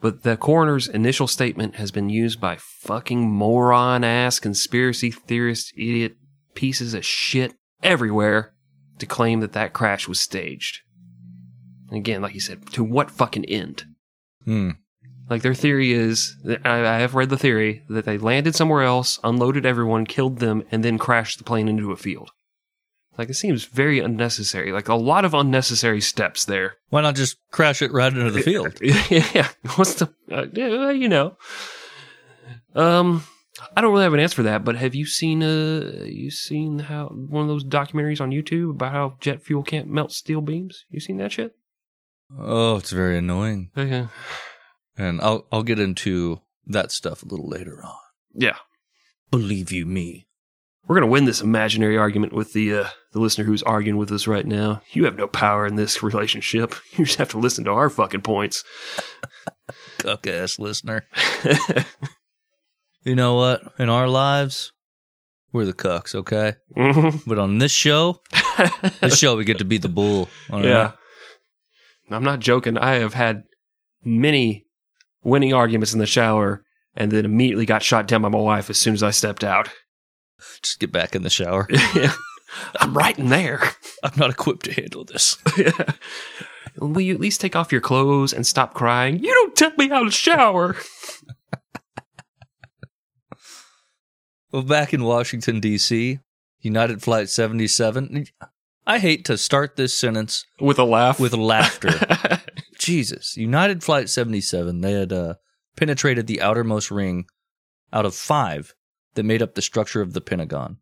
[0.00, 6.16] But the coroner's initial statement has been used by fucking moron ass conspiracy theorist idiot
[6.54, 8.52] pieces of shit everywhere
[8.98, 10.80] to claim that that crash was staged.
[11.88, 13.84] And again, like you said, to what fucking end?
[14.44, 14.70] Hmm.
[15.30, 19.18] Like their theory is, I, I have read the theory that they landed somewhere else,
[19.24, 22.30] unloaded everyone, killed them, and then crashed the plane into a field.
[23.16, 24.72] Like it seems very unnecessary.
[24.72, 26.76] Like a lot of unnecessary steps there.
[26.88, 28.78] Why not just crash it right into the field?
[28.82, 31.36] yeah, what's the uh, you know?
[32.74, 33.22] Um,
[33.76, 34.64] I don't really have an answer for that.
[34.64, 38.92] But have you seen uh you seen how one of those documentaries on YouTube about
[38.92, 40.84] how jet fuel can't melt steel beams?
[40.90, 41.54] You seen that shit?
[42.36, 43.70] Oh, it's very annoying.
[43.76, 44.08] Okay.
[44.96, 47.94] And I'll I'll get into that stuff a little later on.
[48.36, 48.56] Yeah,
[49.34, 50.28] Believe you me.
[50.86, 54.26] We're gonna win this imaginary argument with the uh, the listener who's arguing with us
[54.26, 54.82] right now.
[54.92, 56.74] You have no power in this relationship.
[56.96, 58.62] You just have to listen to our fucking points.
[59.98, 61.06] Cuck ass listener.
[63.04, 63.60] You know what?
[63.78, 64.72] In our lives,
[65.52, 66.54] we're the cucks, okay?
[66.74, 67.20] Mhm.
[67.26, 68.22] But on this show,
[69.02, 70.30] this show we get to be the bull.
[70.50, 70.92] Yeah.
[72.10, 72.78] I'm not joking.
[72.78, 73.42] I have had
[74.04, 74.64] many
[75.22, 76.62] winning arguments in the shower
[76.96, 79.68] and then immediately got shot down by my wife as soon as I stepped out.
[80.62, 81.68] Just get back in the shower.
[82.80, 83.60] I'm right in there.
[84.02, 85.36] I'm not equipped to handle this.
[86.78, 89.18] Will you at least take off your clothes and stop crying?
[89.22, 90.76] You don't tell me how to shower.
[94.52, 96.20] Well, back in Washington, D.C.,
[96.60, 98.26] United Flight 77.
[98.86, 101.18] I hate to start this sentence With a laugh.
[101.18, 101.90] with laughter.
[102.78, 103.36] Jesus.
[103.36, 105.34] United Flight 77, they had uh,
[105.76, 107.24] penetrated the outermost ring
[107.92, 108.74] out of five
[109.14, 110.78] that made up the structure of the Pentagon.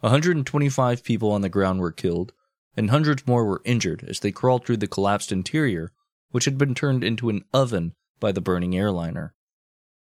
[0.00, 2.32] 125 people on the ground were killed,
[2.76, 5.92] and hundreds more were injured as they crawled through the collapsed interior,
[6.30, 9.34] which had been turned into an oven by the burning airliner.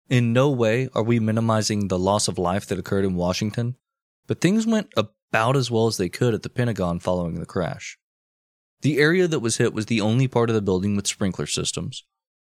[0.09, 3.75] In no way are we minimizing the loss of life that occurred in Washington,
[4.25, 7.97] but things went about as well as they could at the Pentagon following the crash.
[8.81, 12.05] The area that was hit was the only part of the building with sprinkler systems.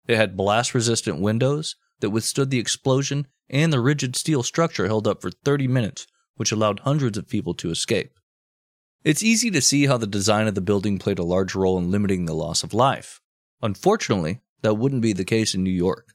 [0.08, 5.08] It had blast resistant windows that withstood the explosion, and the rigid steel structure held
[5.08, 8.20] up for 30 minutes, which allowed hundreds of people to escape.
[9.06, 11.89] It's easy to see how the design of the building played a large role in
[11.89, 13.22] limiting the loss of life.
[13.62, 16.14] Unfortunately, that wouldn't be the case in New York.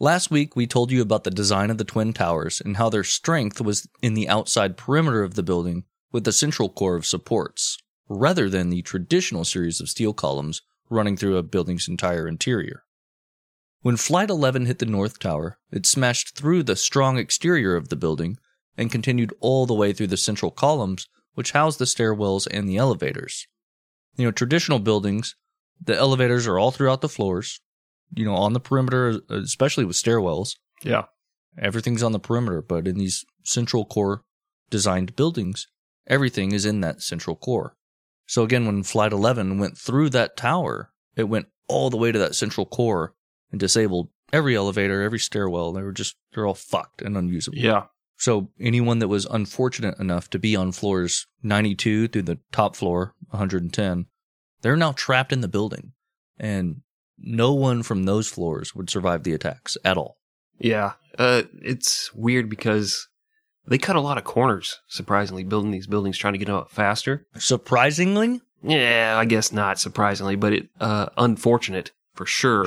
[0.00, 3.04] Last week, we told you about the design of the Twin Towers and how their
[3.04, 7.78] strength was in the outside perimeter of the building with a central core of supports,
[8.08, 12.83] rather than the traditional series of steel columns running through a building's entire interior.
[13.84, 17.96] When Flight 11 hit the North Tower, it smashed through the strong exterior of the
[17.96, 18.38] building
[18.78, 22.78] and continued all the way through the central columns, which house the stairwells and the
[22.78, 23.46] elevators.
[24.16, 25.36] You know, traditional buildings,
[25.78, 27.60] the elevators are all throughout the floors,
[28.14, 30.56] you know, on the perimeter, especially with stairwells.
[30.82, 31.02] Yeah.
[31.58, 34.22] Everything's on the perimeter, but in these central core
[34.70, 35.66] designed buildings,
[36.06, 37.76] everything is in that central core.
[38.26, 42.18] So again, when Flight 11 went through that tower, it went all the way to
[42.18, 43.13] that central core
[43.54, 45.72] and disabled every elevator, every stairwell.
[45.72, 47.56] They were just, they're all fucked and unusable.
[47.56, 47.84] Yeah.
[48.16, 53.14] So anyone that was unfortunate enough to be on floors 92 through the top floor,
[53.30, 54.06] 110,
[54.62, 55.92] they're now trapped in the building.
[56.36, 56.80] And
[57.16, 60.16] no one from those floors would survive the attacks at all.
[60.58, 60.94] Yeah.
[61.16, 63.06] Uh, it's weird because
[63.68, 66.72] they cut a lot of corners, surprisingly, building these buildings, trying to get them up
[66.72, 67.24] faster.
[67.38, 72.66] Surprisingly, Yeah, I guess not surprisingly, but it uh, unfortunate for sure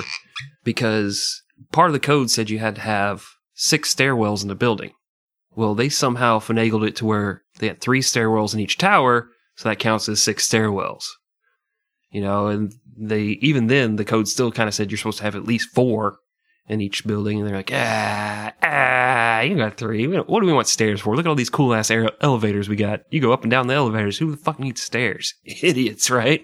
[0.63, 1.41] because
[1.71, 4.91] part of the code said you had to have six stairwells in the building.
[5.55, 9.67] Well, they somehow finagled it to where they had three stairwells in each tower, so
[9.67, 11.05] that counts as six stairwells.
[12.11, 15.23] You know, and they even then the code still kind of said you're supposed to
[15.23, 16.17] have at least four
[16.69, 20.05] in each building, and they're like, ah, ah, you got three.
[20.05, 21.15] What do we want stairs for?
[21.15, 23.01] Look at all these cool ass elevators we got.
[23.09, 24.17] You go up and down the elevators.
[24.17, 25.33] Who the fuck needs stairs?
[25.43, 26.43] Idiots, right?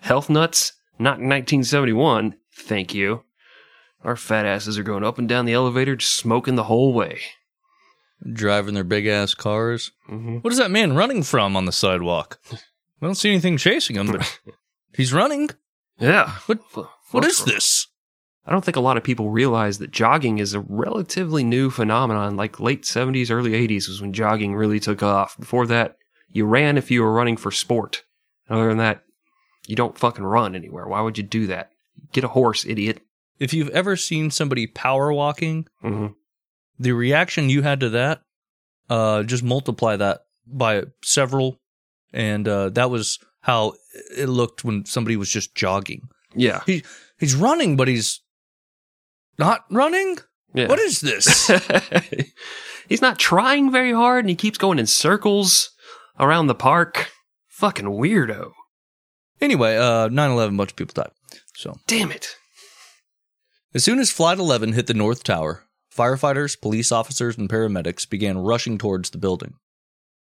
[0.00, 0.72] Health nuts?
[0.98, 2.36] Not in 1971.
[2.54, 3.22] Thank you.
[4.04, 7.20] Our fat asses are going up and down the elevator, just smoking the whole way.
[8.32, 9.92] driving their big ass cars.
[10.10, 10.38] Mm-hmm.
[10.38, 12.38] What is that man running from on the sidewalk?
[12.52, 12.56] I
[13.06, 14.40] don't see anything chasing him, but
[14.94, 15.50] he's running.
[15.98, 16.32] Yeah.
[16.46, 16.60] What-
[17.10, 17.86] What is this?
[18.46, 22.36] I don't think a lot of people realize that jogging is a relatively new phenomenon.
[22.36, 25.36] Like late 70s, early 80s was when jogging really took off.
[25.38, 25.96] Before that,
[26.28, 28.04] you ran if you were running for sport.
[28.50, 29.04] Other than that,
[29.68, 30.86] you don't fucking run anywhere.
[30.88, 31.70] Why would you do that?
[32.12, 33.00] Get a horse, idiot.
[33.38, 36.08] If you've ever seen somebody power walking, hmm
[36.80, 38.22] the reaction you had to that,
[38.88, 41.58] uh, just multiply that by several,
[42.12, 43.74] and uh, that was how
[44.16, 46.08] it looked when somebody was just jogging.
[46.36, 46.62] Yeah.
[46.66, 46.84] He
[47.18, 48.20] he's running, but he's
[49.38, 50.18] not running.
[50.54, 50.68] yeah.
[50.68, 51.50] What is this?
[52.88, 55.70] He's not trying very hard and he keeps going in circles
[56.18, 57.10] around the park.
[57.48, 58.52] Fucking weirdo.
[59.40, 61.12] Anyway, uh, 9/11, a bunch of people died.
[61.54, 62.36] So Damn it.
[63.74, 65.64] As soon as Flight 11 hit the North Tower,
[65.94, 69.54] firefighters, police officers, and paramedics began rushing towards the building.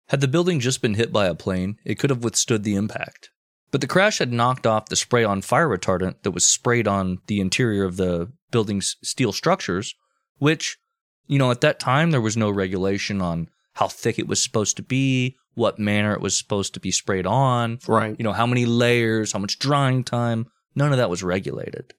[0.09, 3.30] Had the building just been hit by a plane, it could have withstood the impact.
[3.72, 7.20] But the crash had knocked off the spray on fire retardant that was sprayed on
[7.28, 9.95] the interior of the building's steel structures,
[10.38, 10.78] which,
[11.28, 14.76] you know, at that time there was no regulation on how thick it was supposed
[14.76, 18.16] to be, what manner it was supposed to be sprayed on, Right.
[18.18, 20.47] you know, how many layers, how much drying time.
[20.76, 21.93] None of that was regulated.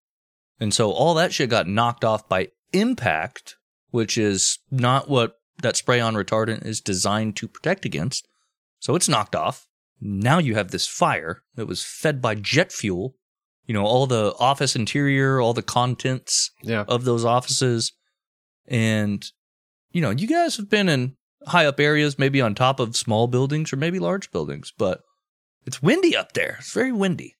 [0.59, 3.57] And so all that shit got knocked off by impact,
[3.91, 8.27] which is not what that spray on retardant is designed to protect against.
[8.79, 9.67] So it's knocked off.
[10.01, 13.17] Now you have this fire that was fed by jet fuel.
[13.67, 16.85] You know, all the office interior, all the contents Yeah.
[16.89, 17.93] of those offices.
[18.67, 19.25] And,
[19.93, 21.17] you know, you guys have been in
[21.47, 25.03] high up areas, maybe on top of small buildings or maybe large buildings, but
[25.67, 26.57] it's windy up there.
[26.59, 27.37] It's very windy.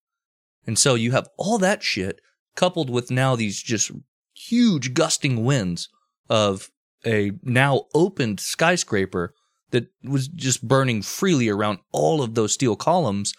[0.67, 2.21] And so you have all that shit
[2.55, 3.91] coupled with now these just
[4.35, 5.89] huge gusting winds
[6.29, 6.71] of
[7.05, 9.35] a now opened skyscraper
[9.71, 13.35] that was just burning freely around all of those steel columns.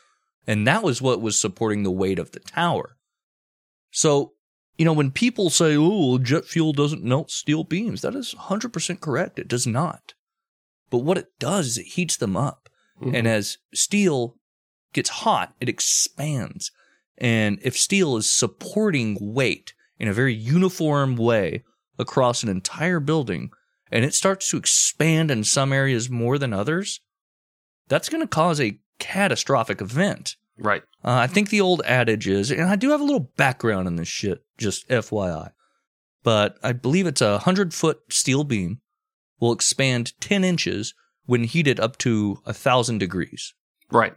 [0.46, 2.98] And that was what was supporting the weight of the tower.
[3.92, 4.34] So,
[4.78, 9.00] you know, when people say, oh, jet fuel doesn't melt steel beams, that is 100%
[9.00, 9.40] correct.
[9.40, 10.14] It does not.
[10.94, 12.70] But what it does is it heats them up.
[13.02, 14.38] And as steel
[14.94, 16.72] gets hot, it expands.
[17.18, 21.64] And if steel is supporting weight in a very uniform way
[21.98, 23.50] across an entire building
[23.92, 27.00] and it starts to expand in some areas more than others,
[27.88, 30.36] that's going to cause a catastrophic event.
[30.60, 30.84] Right.
[31.04, 33.96] Uh, I think the old adage is, and I do have a little background in
[33.96, 35.54] this shit, just FYI,
[36.22, 38.82] but I believe it's a 100 foot steel beam
[39.44, 40.94] will expand 10 inches
[41.26, 43.54] when heated up to a 1,000 degrees.
[43.92, 44.16] Right.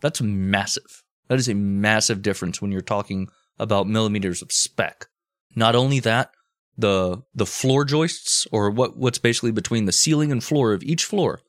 [0.00, 1.04] That's massive.
[1.28, 5.06] That is a massive difference when you're talking about millimeters of spec.
[5.54, 6.32] Not only that,
[6.76, 11.04] the the floor joists or what what's basically between the ceiling and floor of each
[11.04, 11.40] floor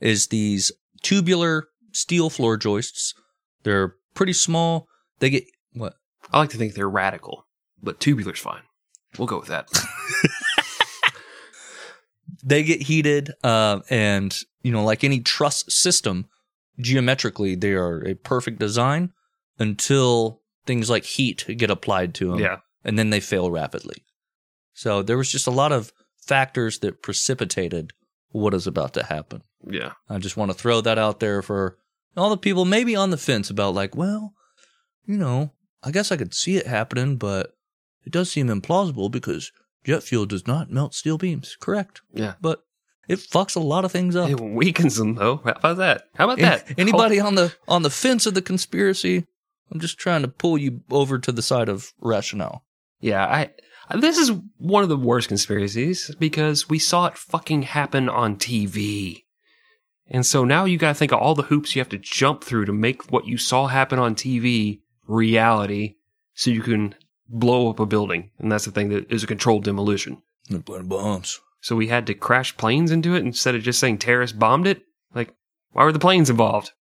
[0.00, 3.14] is these tubular steel floor joists.
[3.62, 4.88] They're pretty small.
[5.20, 5.44] They get
[5.74, 5.94] what?
[6.32, 7.46] I like to think they're radical,
[7.80, 8.62] but tubular's fine.
[9.16, 9.68] We'll go with that.
[12.44, 16.26] They get heated uh, and you know like any truss system
[16.78, 19.12] geometrically they are a perfect design
[19.58, 22.40] until things like heat get applied to them.
[22.40, 22.56] yeah.
[22.84, 24.04] and then they fail rapidly.
[24.72, 27.92] So there was just a lot of factors that precipitated
[28.30, 29.42] what is about to happen.
[29.66, 29.92] Yeah.
[30.08, 31.78] I just want to throw that out there for
[32.16, 34.34] all the people maybe on the fence about like, well,
[35.06, 37.52] you know, I guess I could see it happening, but
[38.04, 39.52] it does seem implausible because
[39.84, 41.56] jet fuel does not melt steel beams.
[41.60, 42.00] Correct.
[42.12, 42.34] Yeah.
[42.40, 42.62] But
[43.08, 44.30] it fucks a lot of things up.
[44.30, 45.36] It weakens them though.
[45.44, 46.02] How about that?
[46.14, 46.68] How about that?
[46.70, 49.26] An- Anybody on the on the fence of the conspiracy?
[49.70, 52.64] I'm just trying to pull you over to the side of rationale.
[53.00, 53.50] Yeah, I.
[53.98, 59.24] This is one of the worst conspiracies because we saw it fucking happen on TV.
[60.08, 62.44] And so now you got to think of all the hoops you have to jump
[62.44, 65.96] through to make what you saw happen on TV reality
[66.34, 66.94] so you can
[67.28, 68.30] blow up a building.
[68.38, 70.22] And that's the thing that is a controlled demolition.
[70.48, 71.40] They're bombs.
[71.60, 74.82] So we had to crash planes into it instead of just saying terrorists bombed it?
[75.14, 75.34] Like,
[75.72, 76.72] why were the planes involved?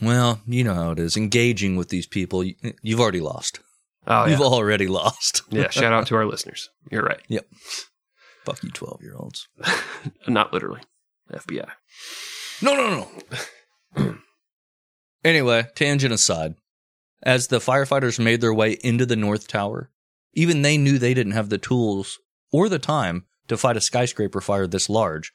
[0.00, 1.16] Well, you know how it is.
[1.16, 3.60] Engaging with these people, you, you've already lost.
[4.06, 4.32] Oh, yeah.
[4.32, 5.42] You've already lost.
[5.50, 6.70] yeah, shout out to our listeners.
[6.90, 7.20] You're right.
[7.28, 7.46] Yep.
[8.44, 9.48] Fuck you, 12 year olds.
[10.26, 10.80] Not literally.
[11.32, 11.68] FBI.
[12.62, 13.08] No, no,
[13.96, 14.16] no.
[15.24, 16.54] anyway, tangent aside,
[17.24, 19.90] as the firefighters made their way into the North Tower,
[20.34, 22.18] even they knew they didn't have the tools
[22.52, 25.32] or the time to fight a skyscraper fire this large.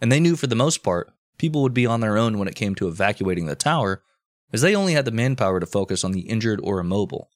[0.00, 2.54] And they knew for the most part, people would be on their own when it
[2.54, 4.02] came to evacuating the tower,
[4.52, 7.28] as they only had the manpower to focus on the injured or immobile.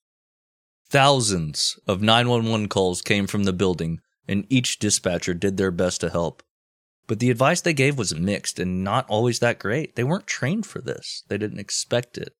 [0.88, 6.10] Thousands of 911 calls came from the building, and each dispatcher did their best to
[6.10, 6.42] help.
[7.08, 9.96] But the advice they gave was mixed and not always that great.
[9.96, 11.24] They weren't trained for this.
[11.28, 12.34] They didn't expect it.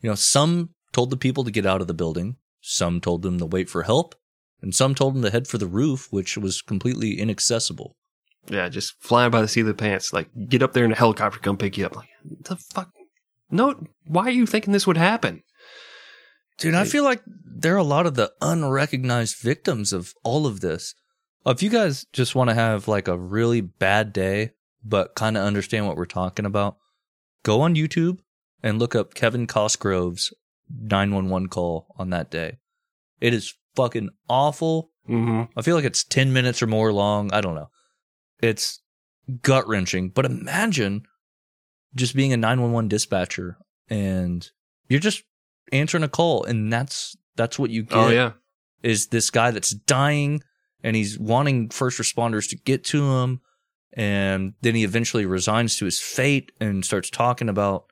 [0.00, 3.38] You know, some told the people to get out of the building, some told them
[3.38, 4.14] to wait for help,
[4.60, 7.96] and some told them to head for the roof, which was completely inaccessible.
[8.48, 10.12] Yeah, just flying by the seat of the pants.
[10.12, 11.96] Like, get up there in a helicopter come pick you up.
[11.96, 12.90] Like, the fuck?
[13.50, 15.42] No, why are you thinking this would happen?
[16.58, 20.60] Dude, I feel like there are a lot of the unrecognized victims of all of
[20.60, 20.94] this.
[21.46, 24.50] If you guys just want to have like a really bad day,
[24.84, 26.76] but kind of understand what we're talking about,
[27.44, 28.18] go on YouTube
[28.60, 30.34] and look up Kevin Cosgrove's
[30.70, 32.58] 911 call on that day.
[33.20, 34.90] It is fucking awful.
[35.08, 35.58] Mm-hmm.
[35.58, 37.32] I feel like it's 10 minutes or more long.
[37.32, 37.70] I don't know.
[38.40, 38.80] It's
[39.42, 40.10] gut wrenching.
[40.10, 41.02] But imagine
[41.94, 43.56] just being a 911 dispatcher
[43.88, 44.48] and
[44.88, 45.22] you're just
[45.72, 48.32] answering a call and that's that's what you get Oh, yeah.
[48.82, 50.42] is this guy that's dying
[50.82, 53.40] and he's wanting first responders to get to him
[53.94, 57.86] and then he eventually resigns to his fate and starts talking about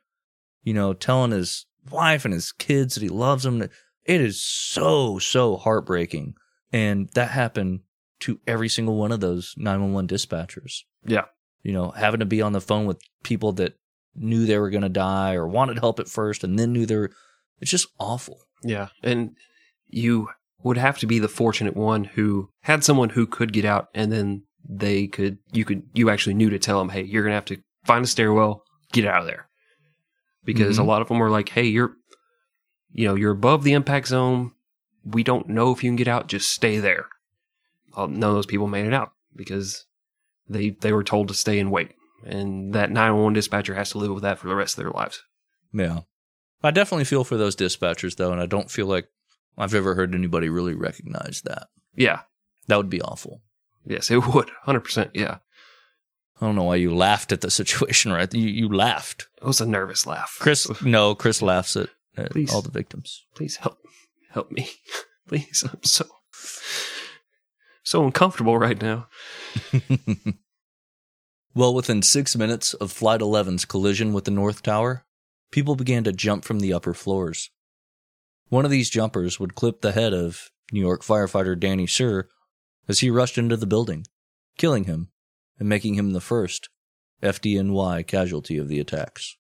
[0.63, 5.19] you know telling his wife and his kids that he loves them it is so
[5.19, 6.35] so heartbreaking
[6.73, 7.81] and that happened
[8.21, 11.25] to every single one of those 911 dispatchers Yeah.
[11.63, 13.75] you know having to be on the phone with people that
[14.15, 16.97] knew they were going to die or wanted help at first and then knew they
[16.97, 17.11] were
[17.61, 18.89] it's just awful Yeah.
[19.03, 19.37] And
[19.87, 20.29] you
[20.63, 24.11] would have to be the fortunate one who had someone who could get out and
[24.11, 27.37] then they could, you could, you actually knew to tell them, hey, you're going to
[27.37, 29.46] have to find a stairwell, get out of there.
[30.47, 30.81] Because Mhm.
[30.81, 31.95] a lot of them were like, hey, you're,
[32.93, 34.53] you know, you're above the impact zone.
[35.05, 36.29] We don't know if you can get out.
[36.29, 37.07] Just stay there.
[37.97, 39.85] Well, none of those people made it out because
[40.49, 41.91] they, they were told to stay and wait.
[42.25, 45.23] And that 911 dispatcher has to live with that for the rest of their lives.
[45.73, 46.01] Yeah.
[46.63, 49.09] I definitely feel for those dispatchers though, and I don't feel like
[49.59, 51.69] I've ever heard anybody really recognize that.
[51.95, 52.23] Yeah.
[52.69, 53.43] That would be awful.
[53.85, 54.51] Yes, it would.
[54.67, 55.11] 100%.
[55.15, 55.39] Yeah.
[56.41, 58.33] I don't know why you laughed at the situation, right?
[58.33, 59.29] You, you laughed.
[59.41, 60.37] It was a nervous laugh.
[60.41, 62.53] Chris, no, Chris laughs at, at Please.
[62.53, 63.25] all the victims.
[63.35, 63.79] please help
[64.31, 64.69] help me.
[65.29, 65.65] Please.
[65.71, 66.07] I'm so
[67.83, 69.09] so uncomfortable right now.
[71.57, 75.07] Well, within six minutes of Flight 11's collision with the North Tower,
[75.51, 77.49] people began to jump from the upper floors.
[78.51, 82.25] One of these jumpers would clip the head of New York firefighter Danny Suhr,
[82.89, 84.05] as he rushed into the building,
[84.59, 85.09] killing him
[85.59, 86.69] and making him the first
[87.23, 89.37] FDNY casualty of the attacks.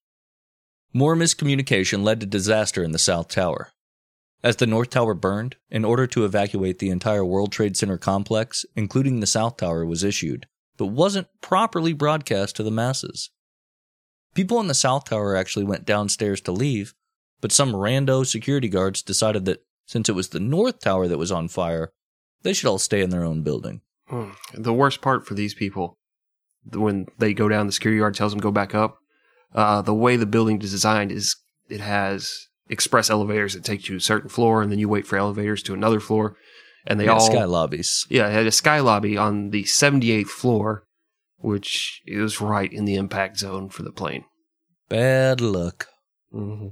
[0.92, 3.70] More miscommunication led to disaster in the South Tower.
[4.42, 8.64] As the North Tower burned, an order to evacuate the entire World Trade Center complex,
[8.74, 10.46] including the South Tower, was issued,
[10.76, 13.30] but wasn't properly broadcast to the masses.
[14.34, 16.94] People in the South Tower actually went downstairs to leave,
[17.40, 21.32] but some rando security guards decided that since it was the North Tower that was
[21.32, 21.92] on fire,
[22.42, 23.80] they should all stay in their own building.
[24.08, 24.30] Hmm.
[24.54, 25.98] The worst part for these people,
[26.72, 28.98] when they go down, the security guard tells them go back up.
[29.54, 31.36] Uh, the way the building is designed is
[31.68, 35.06] it has express elevators that take you to a certain floor, and then you wait
[35.06, 36.36] for elevators to another floor,
[36.86, 38.06] and they Yeah, all sky lobbies.
[38.10, 40.84] yeah it had a sky lobby on the 78th floor,
[41.38, 44.24] which is right in the impact zone for the plane.
[44.88, 45.86] Bad luck.
[46.34, 46.68] Mm-hmm.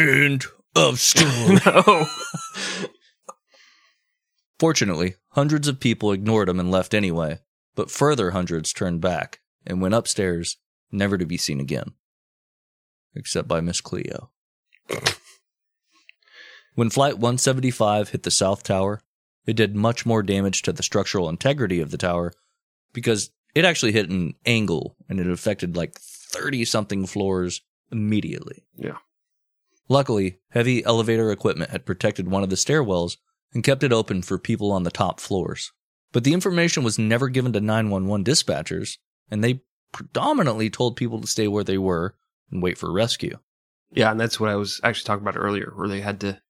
[0.00, 1.58] End of story.
[1.66, 2.06] no.
[4.58, 7.38] Fortunately, hundreds of people ignored him and left anyway,
[7.74, 10.58] but further hundreds turned back and went upstairs,
[10.90, 11.92] never to be seen again.
[13.14, 14.30] Except by Miss Cleo.
[16.74, 19.00] when Flight 175 hit the South Tower,
[19.46, 22.32] it did much more damage to the structural integrity of the tower
[22.92, 28.64] because it actually hit an angle and it affected like 30 something floors immediately.
[28.76, 28.98] Yeah.
[29.88, 33.16] Luckily, heavy elevator equipment had protected one of the stairwells
[33.52, 35.72] and kept it open for people on the top floors.
[36.12, 38.98] But the information was never given to 911 dispatchers,
[39.30, 42.14] and they predominantly told people to stay where they were
[42.50, 43.38] and wait for rescue.
[43.92, 46.40] Yeah, and that's what I was actually talking about earlier, where they had to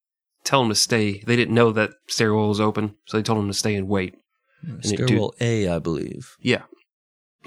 [0.44, 1.22] tell them to stay.
[1.26, 4.14] They didn't know that stairwell was open, so they told them to stay and wait.
[4.62, 6.36] it do- Stairwell A, I believe.
[6.40, 6.62] Yeah.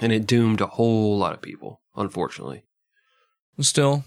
[0.00, 2.64] And it doomed a whole lot of people, unfortunately.
[3.60, 4.04] Still,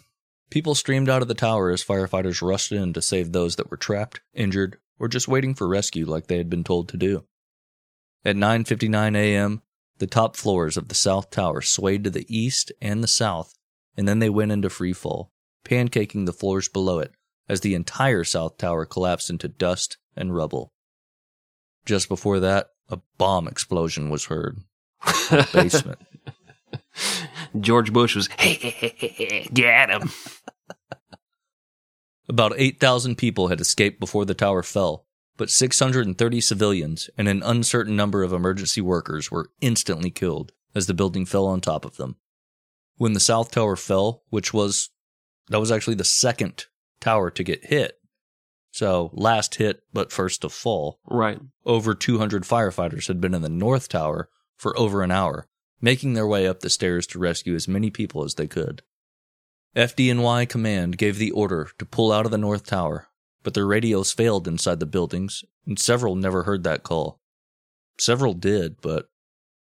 [0.49, 3.77] people streamed out of the tower as firefighters rushed in to save those that were
[3.77, 7.23] trapped, injured, or just waiting for rescue like they had been told to do.
[8.27, 9.61] At 9:59 a.m.,
[9.99, 13.53] the top floors of the south tower swayed to the east and the south,
[13.95, 15.31] and then they went into free fall,
[15.63, 17.13] pancaking the floors below it
[17.47, 20.73] as the entire south tower collapsed into dust and rubble.
[21.85, 24.57] Just before that, a bomb explosion was heard.
[25.07, 25.99] in the Basement.
[27.61, 30.11] George Bush was, hey, hey, hey, hey, get him.
[32.27, 35.06] About 8,000 people had escaped before the tower fell,
[35.37, 40.93] but 630 civilians and an uncertain number of emergency workers were instantly killed as the
[40.93, 42.17] building fell on top of them.
[42.97, 44.89] When the South Tower fell, which was
[45.49, 46.65] that was actually the second
[46.99, 47.99] tower to get hit.
[48.71, 50.99] So, last hit but first to fall.
[51.05, 51.39] Right.
[51.65, 55.47] Over 200 firefighters had been in the North Tower for over an hour,
[55.81, 58.81] making their way up the stairs to rescue as many people as they could.
[59.75, 63.06] FDNY command gave the order to pull out of the North Tower,
[63.47, 67.21] but their radios failed inside the buildings, and several never heard that call.
[67.97, 69.07] Several did, but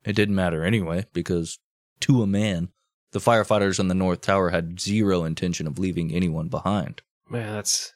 [0.05, 1.61] it didn't matter anyway, because
[2.01, 2.71] to a man,
[3.13, 7.03] the firefighters on the North Tower had zero intention of leaving anyone behind.
[7.31, 7.93] Man, that's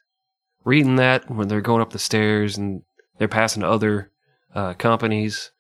[0.64, 2.84] reading that when they're going up the stairs and
[3.18, 4.12] they're passing other
[4.54, 5.50] uh, companies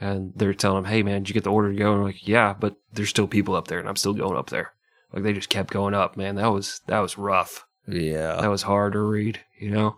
[0.00, 1.90] and they're telling them, hey, man, did you get the order to go?
[1.90, 4.50] And I'm like, yeah, but there's still people up there and I'm still going up
[4.50, 4.72] there.
[5.12, 6.36] Like they just kept going up, man.
[6.36, 7.64] That was that was rough.
[7.88, 8.40] Yeah.
[8.40, 9.96] That was hard to read, you know?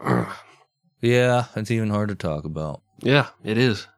[1.04, 2.82] Yeah, it's even hard to talk about.
[3.00, 3.88] yeah, it is.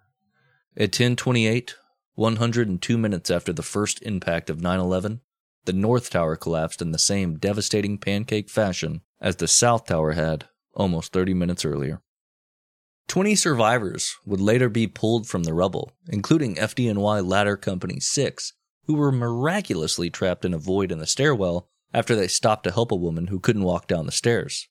[0.75, 1.75] At 1028,
[2.15, 5.21] 102 minutes after the first impact of 9-11,
[5.67, 10.49] the North Tower collapsed in the same devastating pancake fashion as the South Tower had
[10.73, 12.01] almost 30 minutes earlier.
[13.09, 18.55] 20 survivors would later be pulled from the rubble, including FDNY Ladder Company 6,
[18.87, 22.93] who were miraculously trapped in a void in the stairwell after they stopped to help
[22.93, 24.69] a woman who couldn't walk down the stairs.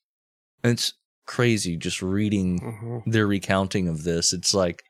[0.62, 0.92] And it's
[1.26, 3.10] crazy just reading Mm-hmm.
[3.10, 4.32] their recounting of this.
[4.32, 4.84] It's like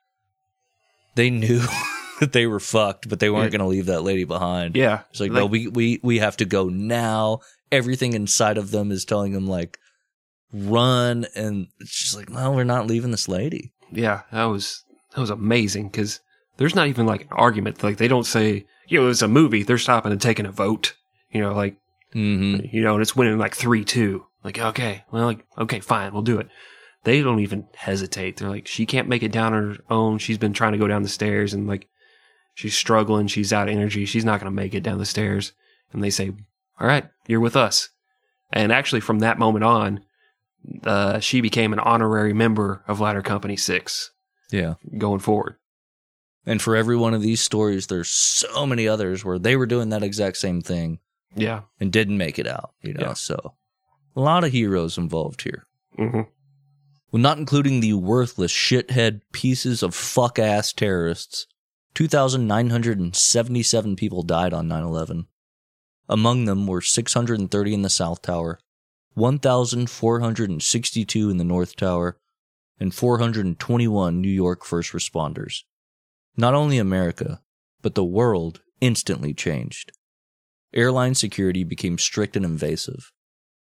[1.14, 1.60] they knew
[2.20, 3.58] that they were fucked, but they weren't Yeah.
[3.58, 4.76] going to leave that lady behind.
[4.76, 5.02] Yeah.
[5.10, 7.38] It's like, no, we, we, we have to go now.
[7.72, 9.78] Everything inside of them is telling them, like,
[10.52, 11.26] run.
[11.34, 13.72] And it's just like, no, we're not leaving this lady.
[13.92, 14.82] Yeah, that was
[15.14, 16.20] that was amazing because
[16.56, 17.82] there's not even like an argument.
[17.82, 19.62] Like they don't say, you know, it's a movie.
[19.62, 20.94] They're stopping and taking a vote.
[21.30, 21.76] You know, like
[22.14, 22.66] Mm-hmm.
[22.70, 24.26] you know, and it's winning like three two.
[24.42, 26.48] Like okay, well, like okay, fine, we'll do it.
[27.04, 28.36] They don't even hesitate.
[28.38, 30.18] They're like, she can't make it down on her own.
[30.18, 31.86] She's been trying to go down the stairs and like
[32.54, 33.26] she's struggling.
[33.26, 34.04] She's out of energy.
[34.06, 35.52] She's not going to make it down the stairs.
[35.92, 36.30] And they say,
[36.80, 37.90] all right, you're with us.
[38.52, 40.00] And actually, from that moment on,
[40.84, 44.10] uh, she became an honorary member of Ladder Company Six
[44.50, 44.74] Yeah.
[44.96, 45.56] going forward.
[46.46, 49.88] And for every one of these stories, there's so many others where they were doing
[49.90, 51.00] that exact same thing
[51.36, 51.62] Yeah.
[51.80, 53.06] and didn't make it out, you know?
[53.08, 53.12] Yeah.
[53.14, 53.54] So
[54.16, 55.66] a lot of heroes involved here.
[55.96, 56.22] hmm
[57.10, 61.46] Well, not including the worthless shithead pieces of fuck ass terrorists,
[61.94, 65.26] 2,977 people died on 9 11.
[66.08, 68.58] Among them were 630 in the South Tower,
[69.14, 72.18] 1,462 in the North Tower,
[72.80, 75.62] and 421 New York first responders.
[76.36, 77.40] Not only America,
[77.80, 79.92] but the world instantly changed.
[80.74, 83.12] Airline security became strict and invasive.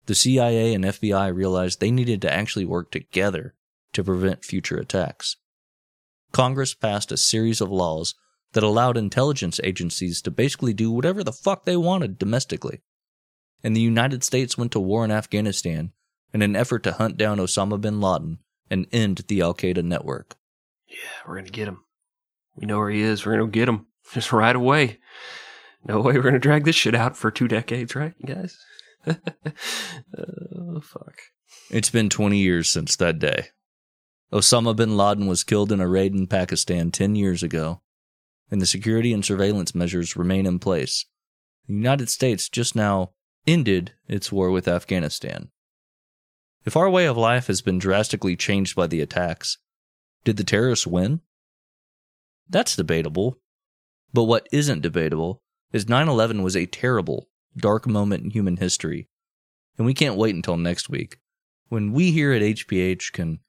[0.06, 3.54] The CIA and FBI realized they needed to actually work together
[3.92, 5.36] to prevent future attacks.
[6.32, 8.14] Congress passed a series of laws
[8.52, 12.80] that allowed intelligence agencies to basically do whatever the fuck they wanted domestically.
[13.62, 15.92] And the United States went to war in Afghanistan
[16.32, 18.38] in an effort to hunt down Osama bin Laden
[18.70, 20.36] and end the Al Qaeda network.
[20.86, 21.84] Yeah, we're gonna get him.
[22.56, 23.24] We know where he is.
[23.24, 24.98] We're gonna get him just right away.
[25.84, 28.58] No way we're gonna drag this shit out for two decades, right, guys?
[29.06, 31.14] oh fuck.
[31.70, 33.48] It's been 20 years since that day.
[34.32, 37.80] Osama bin Laden was killed in a raid in Pakistan 10 years ago,
[38.50, 41.06] and the security and surveillance measures remain in place.
[41.66, 43.12] The United States just now
[43.46, 45.50] ended its war with Afghanistan.
[46.64, 49.56] If our way of life has been drastically changed by the attacks,
[50.24, 51.20] did the terrorists win?
[52.48, 53.38] That's debatable.
[54.12, 55.42] But what isn't debatable
[55.72, 59.08] is 9 11 was a terrible, dark moment in human history.
[59.76, 61.18] And we can't wait until next week,
[61.68, 63.40] when we here at HPH can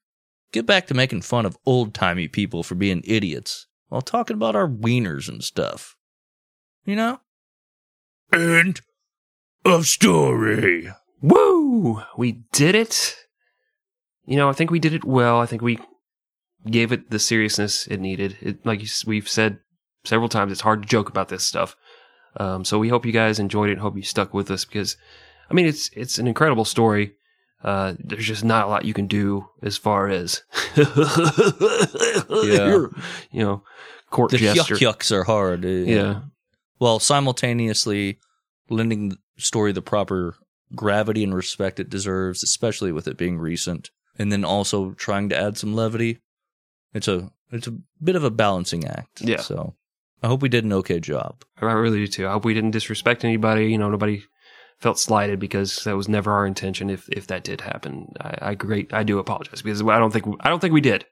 [0.51, 4.55] get back to making fun of old timey people for being idiots while talking about
[4.55, 5.95] our wieners and stuff.
[6.85, 7.19] You know?
[8.31, 8.81] End
[9.65, 10.91] of story.
[11.21, 12.01] Woo!
[12.17, 13.15] We did it.
[14.25, 15.39] You know, I think we did it well.
[15.39, 15.79] I think we
[16.69, 18.37] gave it the seriousness it needed.
[18.41, 19.59] It, like we've said
[20.03, 21.75] several times, it's hard to joke about this stuff.
[22.37, 23.77] Um, so we hope you guys enjoyed it.
[23.79, 24.97] Hope you stuck with us because,
[25.49, 27.13] I mean, it's it's an incredible story.
[27.63, 30.43] Uh, there's just not a lot you can do as far as,
[30.77, 32.85] Yeah.
[33.31, 33.63] you know,
[34.09, 34.75] court The gesture.
[34.75, 35.65] yuck yucks are hard.
[35.65, 36.21] uh, Yeah,
[36.77, 38.19] While simultaneously
[38.69, 40.35] lending the story the proper
[40.75, 45.37] gravity and respect it deserves, especially with it being recent, and then also trying to
[45.37, 46.19] add some levity.
[46.93, 49.21] It's a it's a bit of a balancing act.
[49.21, 49.41] Yeah.
[49.41, 49.75] So
[50.21, 51.43] I hope we did an okay job.
[51.61, 52.27] I really do too.
[52.27, 53.71] I hope we didn't disrespect anybody.
[53.71, 54.23] You know, nobody
[54.79, 56.89] felt slighted because that was never our intention.
[56.89, 58.93] If if that did happen, I, I great.
[58.93, 61.05] I do apologize because I don't think I don't think we did.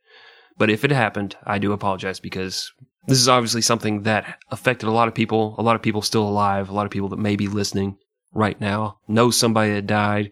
[0.57, 2.71] But if it happened, I do apologize because
[3.07, 5.55] this is obviously something that affected a lot of people.
[5.57, 6.69] A lot of people still alive.
[6.69, 7.97] A lot of people that may be listening
[8.33, 10.31] right now know somebody that died,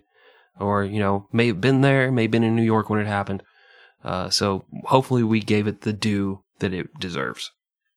[0.60, 3.08] or you know may have been there, may have been in New York when it
[3.08, 3.44] happened.
[4.04, 7.52] Uh, so hopefully we gave it the due that it deserves.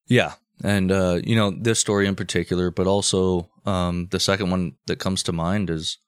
[0.07, 0.35] Yeah.
[0.65, 4.99] And, uh, you know, this story in particular, but also um, the second one that
[4.99, 5.99] comes to mind is,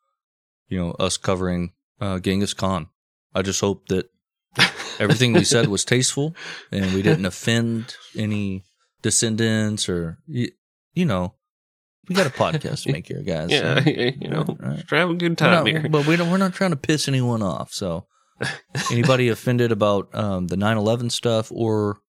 [0.68, 2.89] you know, us covering uh, Genghis Khan.
[3.35, 4.10] I just hope that
[4.98, 6.35] everything we said was tasteful
[6.72, 8.64] and we didn't offend any
[9.02, 10.51] descendants or, you,
[10.94, 11.35] you know,
[12.09, 13.51] we got a podcast to make here, guys.
[13.52, 14.85] Yeah, you know, Right.
[14.90, 15.89] have a good time not- here.
[15.89, 17.72] But we don't, we're not trying to piss anyone off.
[17.72, 18.06] So,
[18.90, 22.01] anybody offended about um, the 9 11 stuff or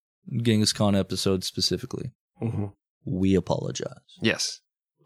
[0.41, 2.11] Genghis Khan episode specifically,
[2.41, 2.73] Mhm.
[3.05, 3.91] we apologize.
[4.22, 4.59] Yes.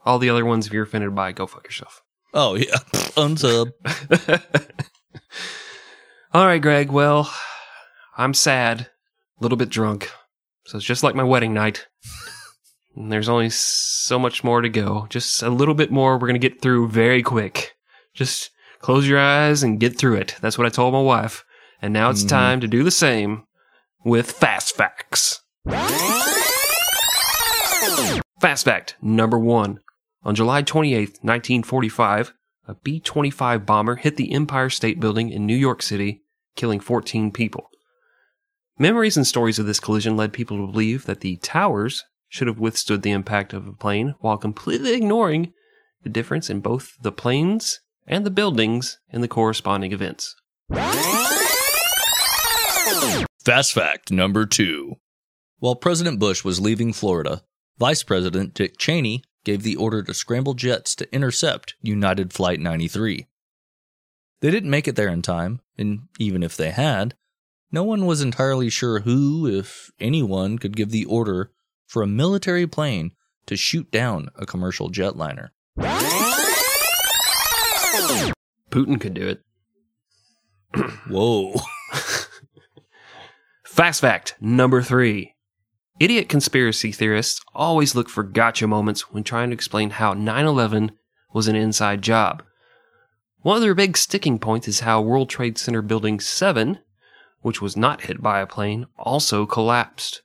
[0.05, 2.01] All the other ones, if you're offended by, go fuck yourself.
[2.33, 2.75] Oh, yeah.
[3.17, 3.71] Unsub.
[6.33, 6.91] All right, Greg.
[6.91, 7.31] Well,
[8.17, 10.11] I'm sad, a little bit drunk.
[10.65, 11.87] So it's just like my wedding night.
[12.97, 15.05] And there's only so much more to go.
[15.09, 16.13] Just a little bit more.
[16.13, 17.75] We're going to get through very quick.
[18.13, 20.35] Just close your eyes and get through it.
[20.39, 21.43] That's what I told my wife.
[21.81, 22.29] And now it's Mhm.
[22.29, 23.43] time to do the same
[24.05, 25.41] with Fast Facts.
[28.39, 29.79] Fast fact number one.
[30.23, 32.33] On July 28th, 1945,
[32.67, 36.23] a B 25 bomber hit the Empire State Building in New York City,
[36.55, 37.69] killing 14 people.
[38.77, 42.59] Memories and stories of this collision led people to believe that the towers should have
[42.59, 45.53] withstood the impact of a plane while completely ignoring
[46.03, 50.35] the difference in both the planes and the buildings in the corresponding events.
[53.43, 54.95] Fast fact number two.
[55.59, 57.43] While President Bush was leaving Florida,
[57.77, 63.27] Vice President Dick Cheney gave the order to scramble jets to intercept United Flight 93.
[64.41, 67.15] They didn't make it there in time, and even if they had,
[67.71, 71.51] no one was entirely sure who, if anyone, could give the order
[71.85, 73.11] for a military plane
[73.47, 75.49] to shoot down a commercial jetliner.
[78.71, 79.41] Putin could do it.
[81.09, 81.55] Whoa.
[83.65, 85.34] Fast fact number three.
[85.99, 90.91] Idiot conspiracy theorists always look for gotcha moments when trying to explain how 9 11
[91.33, 92.43] was an inside job.
[93.41, 96.79] One of their big sticking points is how World Trade Center Building 7
[97.45, 100.23] which was not hit by a plane, also collapsed.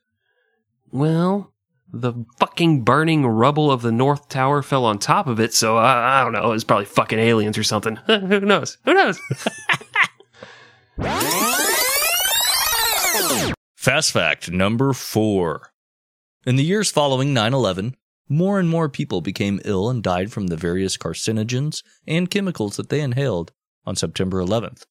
[0.91, 1.53] Well,
[1.93, 6.19] the fucking burning rubble of the North Tower fell on top of it, so I,
[6.19, 6.49] I don't know.
[6.49, 7.97] It was probably fucking aliens or something.
[8.07, 8.79] Who knows?
[8.85, 9.19] Who knows?
[13.81, 15.73] Fast fact number four.
[16.45, 17.95] In the years following 9 11,
[18.29, 22.89] more and more people became ill and died from the various carcinogens and chemicals that
[22.89, 23.51] they inhaled
[23.83, 24.83] on September 11th.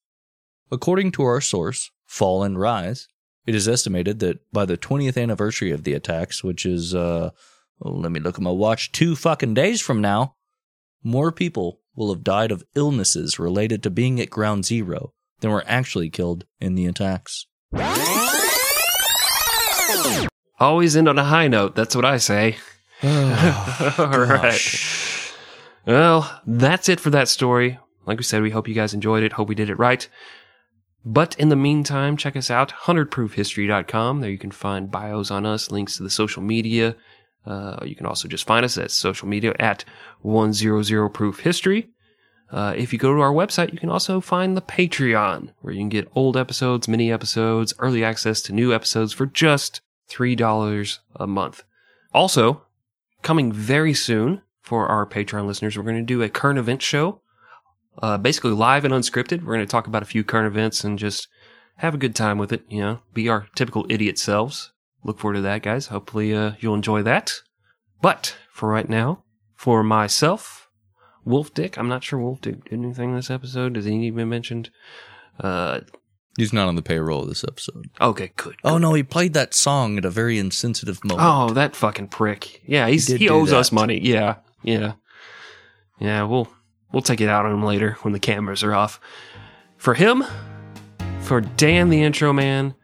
[0.69, 3.07] According to our source, Fall and Rise,
[3.45, 7.29] it is estimated that by the 20th anniversary of the attacks, which is, uh,
[7.81, 10.35] oh, let me look at my watch, two fucking days from now,
[11.01, 15.63] more people will have died of illnesses related to being at ground zero than were
[15.65, 17.45] actually killed in the attacks.
[20.61, 21.75] Always end on a high note.
[21.75, 22.57] That's what I say.
[23.03, 23.09] All
[24.19, 25.33] right.
[25.87, 27.79] Well, that's it for that story.
[28.05, 29.33] Like we said, we hope you guys enjoyed it.
[29.33, 30.07] Hope we did it right.
[31.03, 34.21] But in the meantime, check us out, 100proofhistory.com.
[34.21, 36.95] There you can find bios on us, links to the social media.
[37.43, 39.83] Uh, you can also just find us at social media at
[40.23, 41.87] 100proofhistory.
[42.51, 45.79] Uh, if you go to our website, you can also find the Patreon, where you
[45.79, 49.81] can get old episodes, mini episodes, early access to new episodes for just
[50.11, 51.63] $3 a month.
[52.13, 52.63] Also,
[53.21, 57.21] coming very soon for our Patreon listeners, we're going to do a current event show,
[58.01, 59.43] uh, basically live and unscripted.
[59.43, 61.27] We're going to talk about a few current events and just
[61.77, 62.63] have a good time with it.
[62.69, 64.71] You know, be our typical idiot selves.
[65.03, 65.87] Look forward to that, guys.
[65.87, 67.33] Hopefully, uh, you'll enjoy that.
[68.01, 69.23] But for right now,
[69.55, 70.69] for myself,
[71.23, 73.73] Wolf Dick, I'm not sure Wolf Dick did anything this episode.
[73.73, 74.69] Does he even mentioned?
[75.39, 75.81] Uh,
[76.37, 77.89] He's not on the payroll of this episode.
[77.99, 78.55] okay, good.
[78.63, 81.27] Oh no, he played that song at a very insensitive moment.
[81.29, 82.61] Oh, that fucking prick.
[82.65, 83.57] Yeah, he's, He he owes that.
[83.57, 83.99] us money.
[84.01, 84.93] Yeah, yeah,
[85.99, 86.23] yeah.
[86.23, 86.47] We'll
[86.93, 88.99] we'll take it out on him later when the cameras are off.
[89.77, 90.23] For him,
[91.21, 92.75] for Dan the intro man,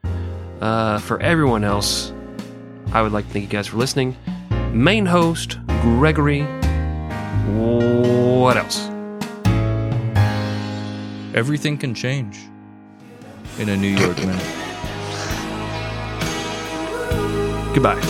[0.59, 2.11] uh, for everyone else,
[2.91, 4.17] I would like to thank you guys for listening.
[4.73, 6.41] Main host Gregory.
[7.55, 8.89] What else?
[11.33, 12.39] Everything can change
[13.59, 14.43] in a New York minute.
[17.73, 18.01] Goodbye.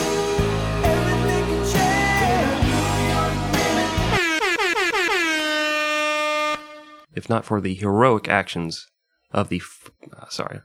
[7.15, 8.85] If not for the heroic actions
[9.31, 9.57] of the.
[9.57, 10.59] F- uh, sorry.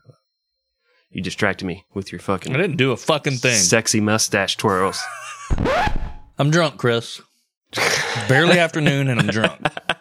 [1.11, 3.57] You distracted me with your fucking I didn't do a fucking thing.
[3.57, 4.99] sexy mustache twirls.
[6.39, 7.21] I'm drunk, Chris.
[8.29, 9.61] Barely afternoon and I'm drunk.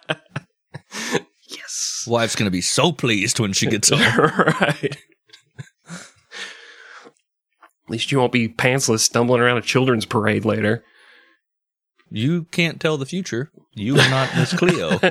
[2.06, 2.12] yes.
[2.12, 4.00] Wife's gonna be so pleased when she gets home.
[4.02, 4.98] right.
[7.86, 10.84] At least you won't be pantsless stumbling around a children's parade later.
[12.10, 13.52] You can't tell the future.
[13.74, 14.98] You are not Miss Cleo.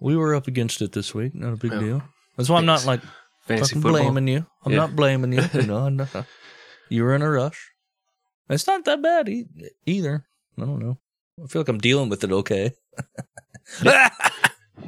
[0.00, 1.34] we were up against it this week.
[1.34, 2.02] Not a big deal.
[2.36, 3.00] That's why I'm not like
[3.46, 3.92] fucking football.
[3.92, 4.46] blaming you.
[4.64, 4.78] I'm Yeah.
[4.78, 5.42] not blaming you.
[5.54, 6.26] You know, I'm not-
[6.88, 7.70] you were in a rush.
[8.48, 9.46] It's not that bad e-
[9.86, 10.26] either.
[10.58, 10.98] I don't know.
[11.42, 12.72] I feel like I'm dealing with it okay.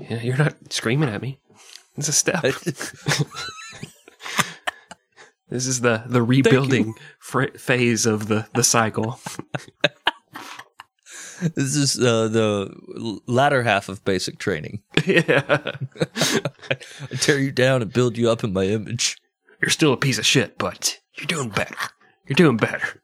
[0.01, 1.39] Yeah, you're not screaming at me.
[1.97, 2.45] It's a step.
[5.49, 9.21] This is the the rebuilding fr- phase of the the cycle.
[11.55, 14.83] this is uh, the latter half of basic training.
[15.07, 19.19] yeah, I tear you down and build you up in my image.
[19.63, 21.77] you're still a piece of shit, but you're doing better.
[22.27, 23.01] You're doing better.